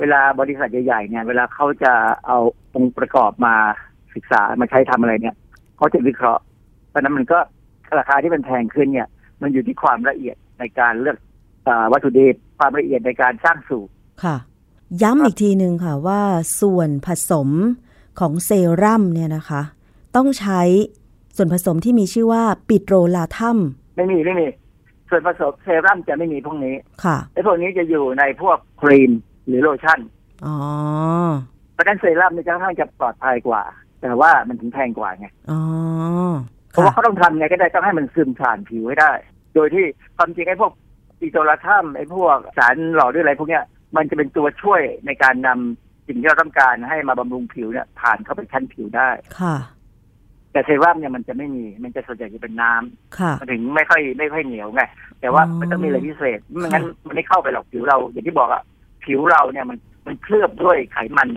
[0.00, 1.92] เวลาบริษัทใหญ่ๆเนี่ย เวลาเขาจะ
[2.26, 2.38] เอา
[2.74, 3.56] องค์ประกอบมา
[4.16, 5.36] ศึกษามาใช้ทำอะไรเนี่ย
[5.76, 6.42] เขาจะวิเคราะห์
[6.88, 7.38] เพราะฉะนั้นมันก็
[7.98, 9.08] ราคาที่มันแพงขึ้นเนี่ย
[9.42, 11.16] มันอยู่ที่ความละเอียดในการเลือก
[11.64, 13.90] เออวัตถุดิบความละเอียดในการสร้างสูตร
[14.24, 14.36] ค่ะ
[15.02, 16.20] ย้ำอีกทีหนึ่งค่ะว่า
[16.60, 17.48] ส่วนผสม
[18.20, 18.50] ของเซ
[18.82, 19.62] รั่มเนี่ยนะคะ
[20.16, 20.60] ต้องใช้
[21.36, 23.58] ส่วนผสมที่มีชื่อว่าปิโตรลาทัม
[23.96, 24.46] ไม่มีไม่มี
[25.10, 29.10] ส่วนผสมเซรั่มจะไม่มีพวกนี้ ค่ะไอ้พวกนี้จะอยู่ในพวกครีม
[29.46, 30.00] หรือโลชั่น
[30.46, 30.56] อ๋อ
[31.72, 33.62] เพราะฉะนั้นเซรั่มนี่จะค่อนข้างจะปลอดภัยกว่า
[34.00, 35.60] แต่ว่ามันถึงแพงกว่าไงอ๋อ
[36.70, 39.12] เพราะว่าค่ะเขาต้องทำไงก็ได้ต้องให้มันซึมผ่านผิวให้ได้
[39.54, 39.84] โดยที่
[40.16, 40.72] ความจริงไอ้พวก
[41.20, 43.64] อีโตลาทัมไอ้พวกสารหล่อด้วยอะไรพวกเนี้ย
[43.96, 49.56] มันจะเป็นตัวช่วยในการนำสิ่งที่เราต้องการให้มาบำรุงผิวเนี่ยผ่านเข้าไปชั้นผิวได้ค่ะ
[50.52, 54.82] แต่เซรั่มเนี่ยมันจะไม่มี มันจะส่วนใหญ่จะเป็นน้ำค่ะมันถึงไม่ค่อยไม่ค่อยเหนียวไง
[55.20, 58.62] แต่ว่าอ๋อมันต้องมีอะไรพิเศษไม่งั้นมันไม่เข้าไปหรอกผิวเรา อย่างที่บอกอะ
[59.04, 61.28] ผิวเราเนี่ยมันมันเคลือบด้วยไขมัน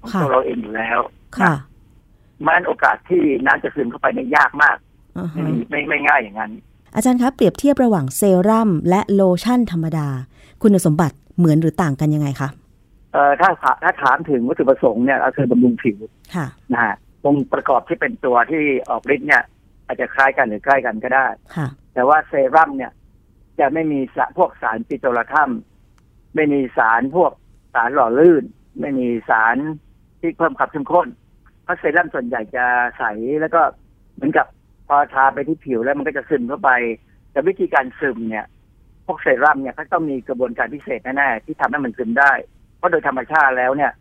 [0.00, 1.00] ของตัวเราเองอยู่แล้ว
[1.38, 1.54] ค่ะ
[2.46, 4.76] มันโอกาสที่น้ำจะซึมเข้าไปเนี่ยยากมาก
[5.18, 6.52] อือไม่ฮึมีไม่ไม่ง่ายอย่างนั้น
[6.94, 10.08] อาจารย์คะเปรียบเทียบระหว่างเซรั่มและโลชั่นธรรมดา
[10.62, 12.48] คุณสมบัติเหมือนหรือต่างกันยังไงคะ
[13.12, 15.98] เอ่อถ้าถาถ้าถามถึงวัตถุประสงค์เนี่ยก็คือบำรุงผิว
[16.34, 19.42] ค่ะนะฮะองค์ประกอบที่เป็นตัวที่ออกฤทธิ์เนี่ย
[19.86, 21.26] อาจจะคล้ายกันหรือใกล้กันก็ได้
[21.56, 22.92] ค่ะแต่ว่าเซรั่มเนี่ย
[23.60, 25.50] จะไม่มีสะพวกสารปิโตรลาทัม
[26.34, 27.32] ไม่มีสารพวก
[27.74, 28.44] สารหล่อลื่น
[28.80, 29.56] ไม่มีสาร
[30.20, 32.64] ที่เพิ่มความเข้มข้นเพราะเซรั่มส่วนใหญ่จะ
[32.98, 33.04] ใส
[33.40, 33.60] แล้วก็
[34.14, 34.46] เหมือนกับ
[34.88, 36.70] พอทาไปที่ผิวแล้วมันก็จะซึมเข้าไป
[37.32, 38.46] แต่วิธีการซึมเนี่ย
[39.06, 42.32] พวกเซรั่มเนี่ยก็ต้องมีกระบวนการพิเศษแน่ๆที่ทำให้มันซึมได้
[42.76, 43.92] เพราะโดยธรรมชาติแล้วเนี่ย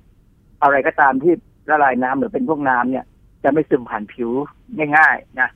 [0.63, 1.33] อะไรก็ตามที่
[1.69, 3.05] ละลายน้ำหรือเป็นพวกน้ำเนี่ย
[3.43, 4.29] จะไม่ซึมผ่านผิว
[4.97, 5.49] ง่ายๆนะ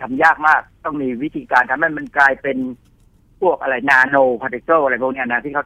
[0.00, 2.58] ทำยากมากต้องมีวิธีการทำให้มันกลายเป็น
[3.40, 5.64] พวกอะไรนาโนพาร์ติเคิลอะไรพวกเนี้ยนะที่เขา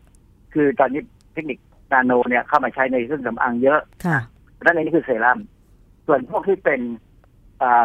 [0.55, 1.59] คือตอนนี้เทคนิค
[1.93, 4.19] นาโนเนี่ยเข้ามาใช้ในเครื่องสำอางเยอะค่ะ
[4.63, 5.39] นั่นเองนี่คือเซรั่ม
[6.07, 6.81] ส่วนพวกที่เป็น
[7.63, 7.85] อ่า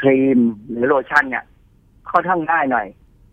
[0.00, 1.44] ครีมหรือโลชั่นเนี่ย
[2.10, 2.86] ค่อนข้างง่ายหน่อย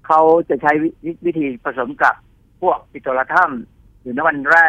[0.07, 0.89] เขาจะใช้วิ
[1.25, 2.15] วิธีผสมกับ
[2.61, 3.51] พวกปิโตรลาทัม
[4.01, 4.67] หรือน้ำมันแร่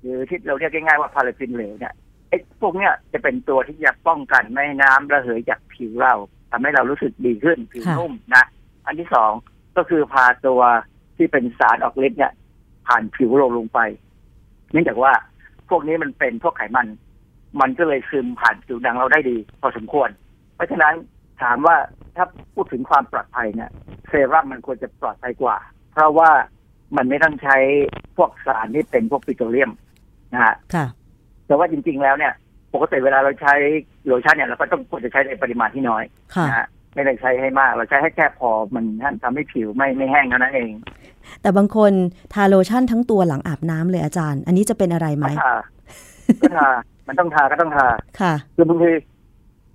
[0.00, 1.94] หรือที่เราเรียกง่ายๆว่าพาราฟินเหลวเนี่ย
[2.28, 6.14] ไอ้พวกเนี้ยจะเป็นตัวที่จะป้องกันไม่ให้น้ำระเหยจากผิวเรา
[6.50, 8.44] ทำให้เรารู้สึกดีขึ้นผิวค่ะนุ่มนะ
[8.86, 9.32] อันที่สอง
[9.76, 10.60] ก็คือพาตัว
[11.16, 12.32] ที่เป็นสารออกฤทธิ์เนี่ย
[12.86, 13.80] ผ่านผิวเราลงไป
[14.72, 15.12] เนื่องจากว่า
[15.68, 16.86] พวกนี้มันเป็นพวกไขมัน
[17.60, 20.08] มันก็เลยซึมผ่านผิวหนังเราได้ดี พอสมควร
[20.54, 20.94] เพราะฉะนั้น
[21.42, 21.76] ถามว่า
[22.16, 22.24] ถ้า
[22.54, 23.70] พูดถึงความปลอดภัยเนี่ย
[24.08, 25.56] เซรั่มมันควรจะปลอดภัยกว่า
[25.92, 26.30] เพราะว่า
[26.96, 27.56] มันไม่ต้องใช้
[28.16, 29.70] พวกสารที่เป็นพวกปิโตรเลียม
[30.32, 30.86] นะฮะค่ะ
[31.46, 32.32] แต่ว่าจริง ๆ แล้วเนี่ย
[32.74, 33.54] ปกติเวลาเราใช้
[34.06, 38.84] โลชั่นเนี่ยเราก็ต้องควรจะใช้ในปริมาณที่น้อยค่ะนะฮะไม่ได้ใช้ให้มาก เราใช้ให้แค่พอมัน
[39.22, 40.70] ทำให้ผิวไม่ไม่แห้งเท่านั้นเอง
[41.42, 41.92] แต่บางคน
[42.32, 45.54] ทาโลชั่นทั้งตัวหลังอาบน้ำเลยอาจารย์ อันนี้จะเป็นอะไรไหมก็ทา
[46.42, 46.68] ก็ทา
[47.08, 47.86] มันต้องทาก็ต้องทา
[48.20, 48.90] ค่ะ คือบางที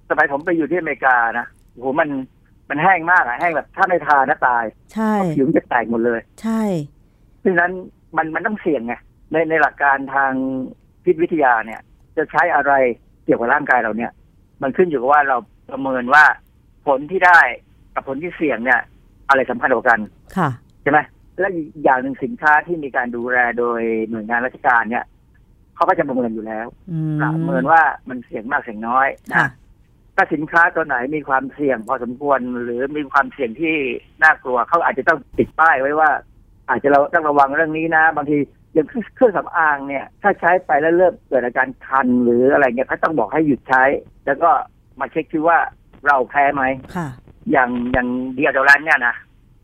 [0.10, 2.10] สมัยผมไปอยู่ที่อเมริกานะโอ้โหมัน
[2.70, 4.64] มันแห้งมากอะแห้งแบบถ้าไม่ทานะตาย
[4.94, 6.62] ใช่ผิวมันจะแตกหมดเลย ใช่
[7.40, 7.72] เพราะฉะนั้น
[8.18, 8.94] มันมันต้องเสี่ยงไง
[9.32, 10.32] ในในหลักการทาง
[11.04, 11.82] พิษวิทยาเนี่ย
[12.18, 12.74] จะใช้อะไร
[13.26, 14.12] เกี่ยวกับร่างกายเราเนี่ย
[14.62, 15.38] มันขึ้นอยู่กับว่าเรา
[15.72, 16.24] ประเมินว่า
[16.88, 17.40] ผลที่ได้
[17.94, 18.80] กับผลที่เสี่ยงเนี่ย
[19.30, 20.00] อะไรสำคัญกว่ากัน
[20.38, 20.50] ค่ะ
[20.82, 21.00] ใช่ไหม
[21.40, 25.06] และอีกอย่างหนึ่งสินค้าที่มีการดูแลโดยหน่วยงานราชการเนี่ย
[25.76, 29.52] เขาก็จะประเมินอยู่แล้วอืมประเมินว่ามันเสี่ยงมากเสี่ยงน้อยค่ะนะ
[30.16, 33.76] ถ้าสินค้าตัวไหนมีความเสี่ยงพอสมควรหรือมีความเสี่ยงที่
[34.24, 36.10] น่ากลัวเขาอาจจะต้องติดป้ายไว้ว่า
[36.70, 38.38] อาจจะเราต้องระวังเรื่องนี้นะ บางที
[38.74, 43.84] อย่างเครื่องสำอางเนี่ย ถ้าใช้ไปแล้วเริ่มเกิดอาการคันหรืออะไรเงี้ยเขาต้องบอกให้หยุดใช้
[44.26, 44.50] แล้วก็
[45.00, 45.58] มาเช็คที่ว่า
[46.08, 46.64] เราแพ้ไหม
[46.96, 47.08] ค่ะ
[47.52, 49.16] อย่างอย่างเดียโดรันเนี่ยนะ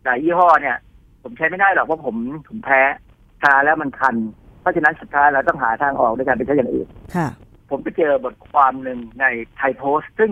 [0.03, 0.77] แต่ยี่ห้อเนี่ย
[1.23, 2.15] ผมใช้ไม่ได้หรอกเพราะผม
[2.47, 2.81] ผมแพ้
[3.41, 4.15] ทาแล้วมันคัน
[4.61, 7.27] เพราะฉะนั้นสุดท้ายเราต้องหาทางออกด้วยการไปใช้อย่างอื่นค่ะ
[7.69, 9.25] ผมไปเจอบทความหนึ่งใน
[9.57, 10.31] ไทยโพสต์ซึ่ง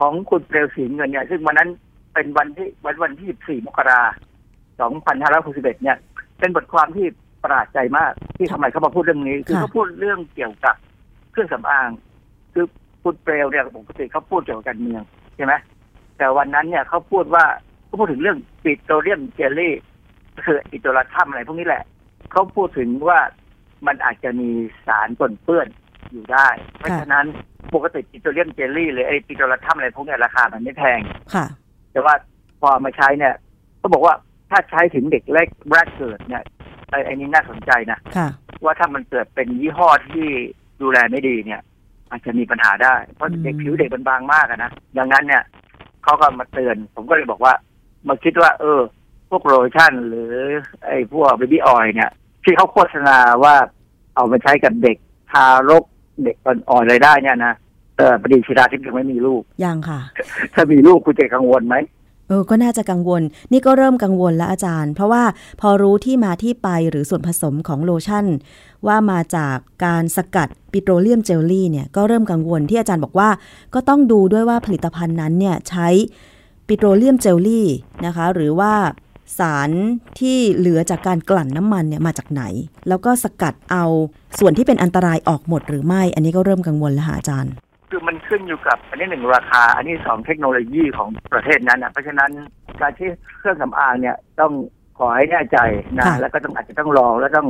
[0.00, 1.70] ของคุณเปลวศรีเงินเนี่ย ซึ่งวันนั้น
[2.14, 4.02] เป็นวันที่วันวันที่ 14 มกรา
[4.78, 4.92] คม
[5.34, 5.96] 2561 เนี่ย
[6.40, 7.06] เป็นบทความที่
[7.42, 10.74] ประหลาดใจมาก ที่ทำไมเขามาพูดเรื่องนี้ คือค่ะเขาพูดเรื่องเกี่ยวกับ
[11.32, 11.88] เครื่องสำอาง
[12.52, 12.64] คือ
[13.02, 15.02] คุณเปลวเนี่ยปกติเขาพูดเกี่ยวกับการเมือง
[15.36, 15.54] ใช่ไหม
[16.18, 17.44] แต่วันนั้นเนี่ยเขาพูดว่า
[17.86, 19.74] เขาพูดถึงเรื่องปิโตรเลียมเจลลี่
[20.46, 21.84] คืออิโตรทัมอะไรพวกนี้แหละ
[22.32, 23.20] เขาพูดถึงว่า
[23.86, 24.50] มันอาจจะมี
[24.86, 25.66] สารปนเปื้อน
[26.10, 26.48] อยู่ได้
[26.78, 27.26] เพราะฉะนั้น
[27.74, 31.00] ปกติปิโตรเลียมเจลลี่หรือไอปิโตรทัมอะไรพวกเนี้ยราคามันไม่แพง
[31.34, 31.46] ค่ะ
[31.92, 32.14] แต่ว่า
[32.60, 33.34] พอมาใช้เนี่ย
[33.78, 34.14] เขาบอกว่า
[34.50, 36.42] ถ้าใช้ถึงเด็กเล็กแรกเกิดเนี่ย
[36.90, 38.28] ไอ้ไอ้นี่น่าสนใจนะค่ะ
[38.64, 40.26] ว่าถ้ามันเกิดเป็นยี่ห้อที่
[40.82, 41.60] ดูแลไม่ดีเนี่ย
[42.10, 45.42] อาจจะมีปัญหาได้ เพราะอืมเด็กผิวเด็กมันบางมากอะนะดังนั้นเนี่ย
[46.04, 47.54] เขาก็มาเตือน ผมก็เลยบอกว่า
[48.08, 49.03] มาคิดว่า เออพ
[49.34, 50.32] วกโลชั่น หรือ
[50.86, 52.10] ไอ้พวกเบบี้ออยเนี่ย
[52.44, 53.54] ที่เขาโฆษณาว่า
[54.14, 54.96] เอามาใช้กับเด็ก
[55.32, 55.84] ทารก
[56.22, 57.54] เด็กอ่อนๆอะไรได้เนี่ยนะ
[57.96, 60.00] เออปรีชิดาทิพย์ยังไม่มีลูก ยังค่ะ
[60.54, 61.76] ถ้ามีลูกคุณจะกังวลไหม
[62.28, 63.22] เออ ก็น่าจะกังวล
[63.52, 65.24] นี่ก็เริ่มกังวลแล้วอาจารย์ เพราะว่า
[65.60, 68.26] พอรู้ที่มาที่ไปหรือส่วนผสมของโลชั่น
[68.86, 73.28] ว่ามาจากการสกัดปิโตรเลียมเจลลี่เนี่ยก็เริ่มกังวลที่อาจารย์บอกว่า
[73.74, 75.88] ก็ต้องดูด้วยว่าผลิตภัณฑ์นั้นเนี่ยใช้
[76.68, 77.68] ปิโตรเลียมเจลลี่
[78.06, 78.72] นะคะ หรือว่า
[79.38, 79.70] สาร
[80.20, 82.42] ที่เหลือจากการกลั่นน้ำมันเนี่ยมาจากไหน
[82.88, 83.84] แล้วก็สกัดเอา
[84.38, 87.52] ส่วนที่เป็นอันตรายออกหมดหรือไม่ อันนี้ก็เริ่มกังวลแล้วค่ะอาจารย์
[87.90, 92.30] คือมันขึ้นอยู่กับ อันนี้หนึ่งราคา อันนี้สองเทคโนโลยีของประเทศนั้นนะเพราะฉะนั้น
[92.80, 93.08] การที่
[93.38, 94.52] เครื่องสำอางเนี่ยต้อง
[94.98, 95.58] ขอให้แน่ใจ
[95.96, 97.48] นะค่ะแล้วก็ต้องอาจจะต้องลองแล้วต้อง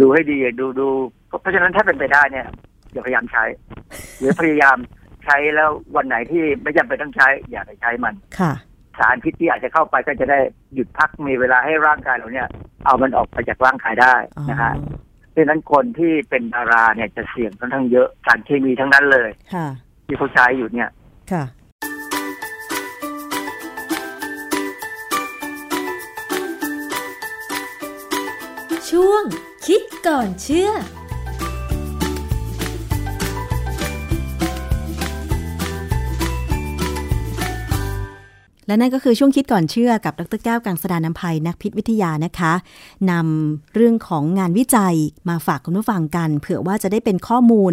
[0.00, 0.88] ดูให้ดีดูดู
[1.40, 2.46] เพราะฉะนั้นถ้าเป็นไปได้เนี่ย
[2.92, 3.44] อย่าพยายามใช้
[4.18, 4.76] หรือพยายาม
[5.24, 8.52] ใช้แล้ววันไหนที่ไม่จำเป็นต้องใช้อย่าไปใช้มันค่ะ
[9.00, 10.38] สารพิษที่อาจจะเข้าไปก็จะได้
[10.74, 12.48] หยุดพักมีเวลาให้ร่างกายเราเนี่ย
[12.84, 14.72] เอามันออกไปจากร่างกายได้อ๋อนะฮะ
[15.34, 19.66] ดังนั้นคนที่เป็นดาราเนี่ยจะเสี่ยงค่อนข้างเยอะสารเคมีทั้งนั้นเลยค่ะ
[20.06, 20.88] ที่เขาใช้อยู่เนี่ย
[21.32, 21.44] ค่ะ
[28.90, 29.24] ช่วง
[29.66, 30.70] คิดก่อนเชื่อ
[38.70, 42.52] และนั่นก็คือช่วงคิดก่อนเชื่อกับดรแก้วกังสดานนภัยนักพิษวิทยานะคะ
[43.10, 44.96] นำเรื่องของงานวิจัย
[45.28, 47.72] มาฝากคุณผู้ฟังกัน เผื่อว่าจะได้เป็นข้อมูล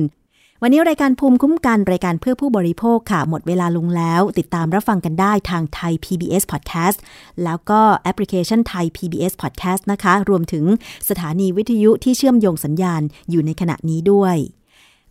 [0.62, 6.98] วันนี้รายการภูมิคุ้มกันรายการเพื่อผู้บริโภคค่ะ หมดเวลาลงแล้ว ติดตามรับฟังกันได้ทางไทย PBS Podcast
[7.44, 10.66] แล้วก็แอปพลิเคชันไทย PBS Podcast นะคะ รวมถึง
[11.10, 14.36] สถานีวิทยุที่เชื่อมโยงสัญญาณอยู่ในขณะนี้ด้วย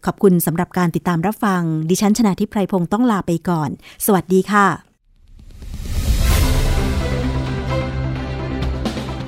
[0.04, 3.70] ขอบคุณสำหรับการติดตามรับฟัง ดิฉันชนะทิพไพรพงศ์ต้องลาไปก่อน
[4.06, 4.85] สวัสดีค่ะ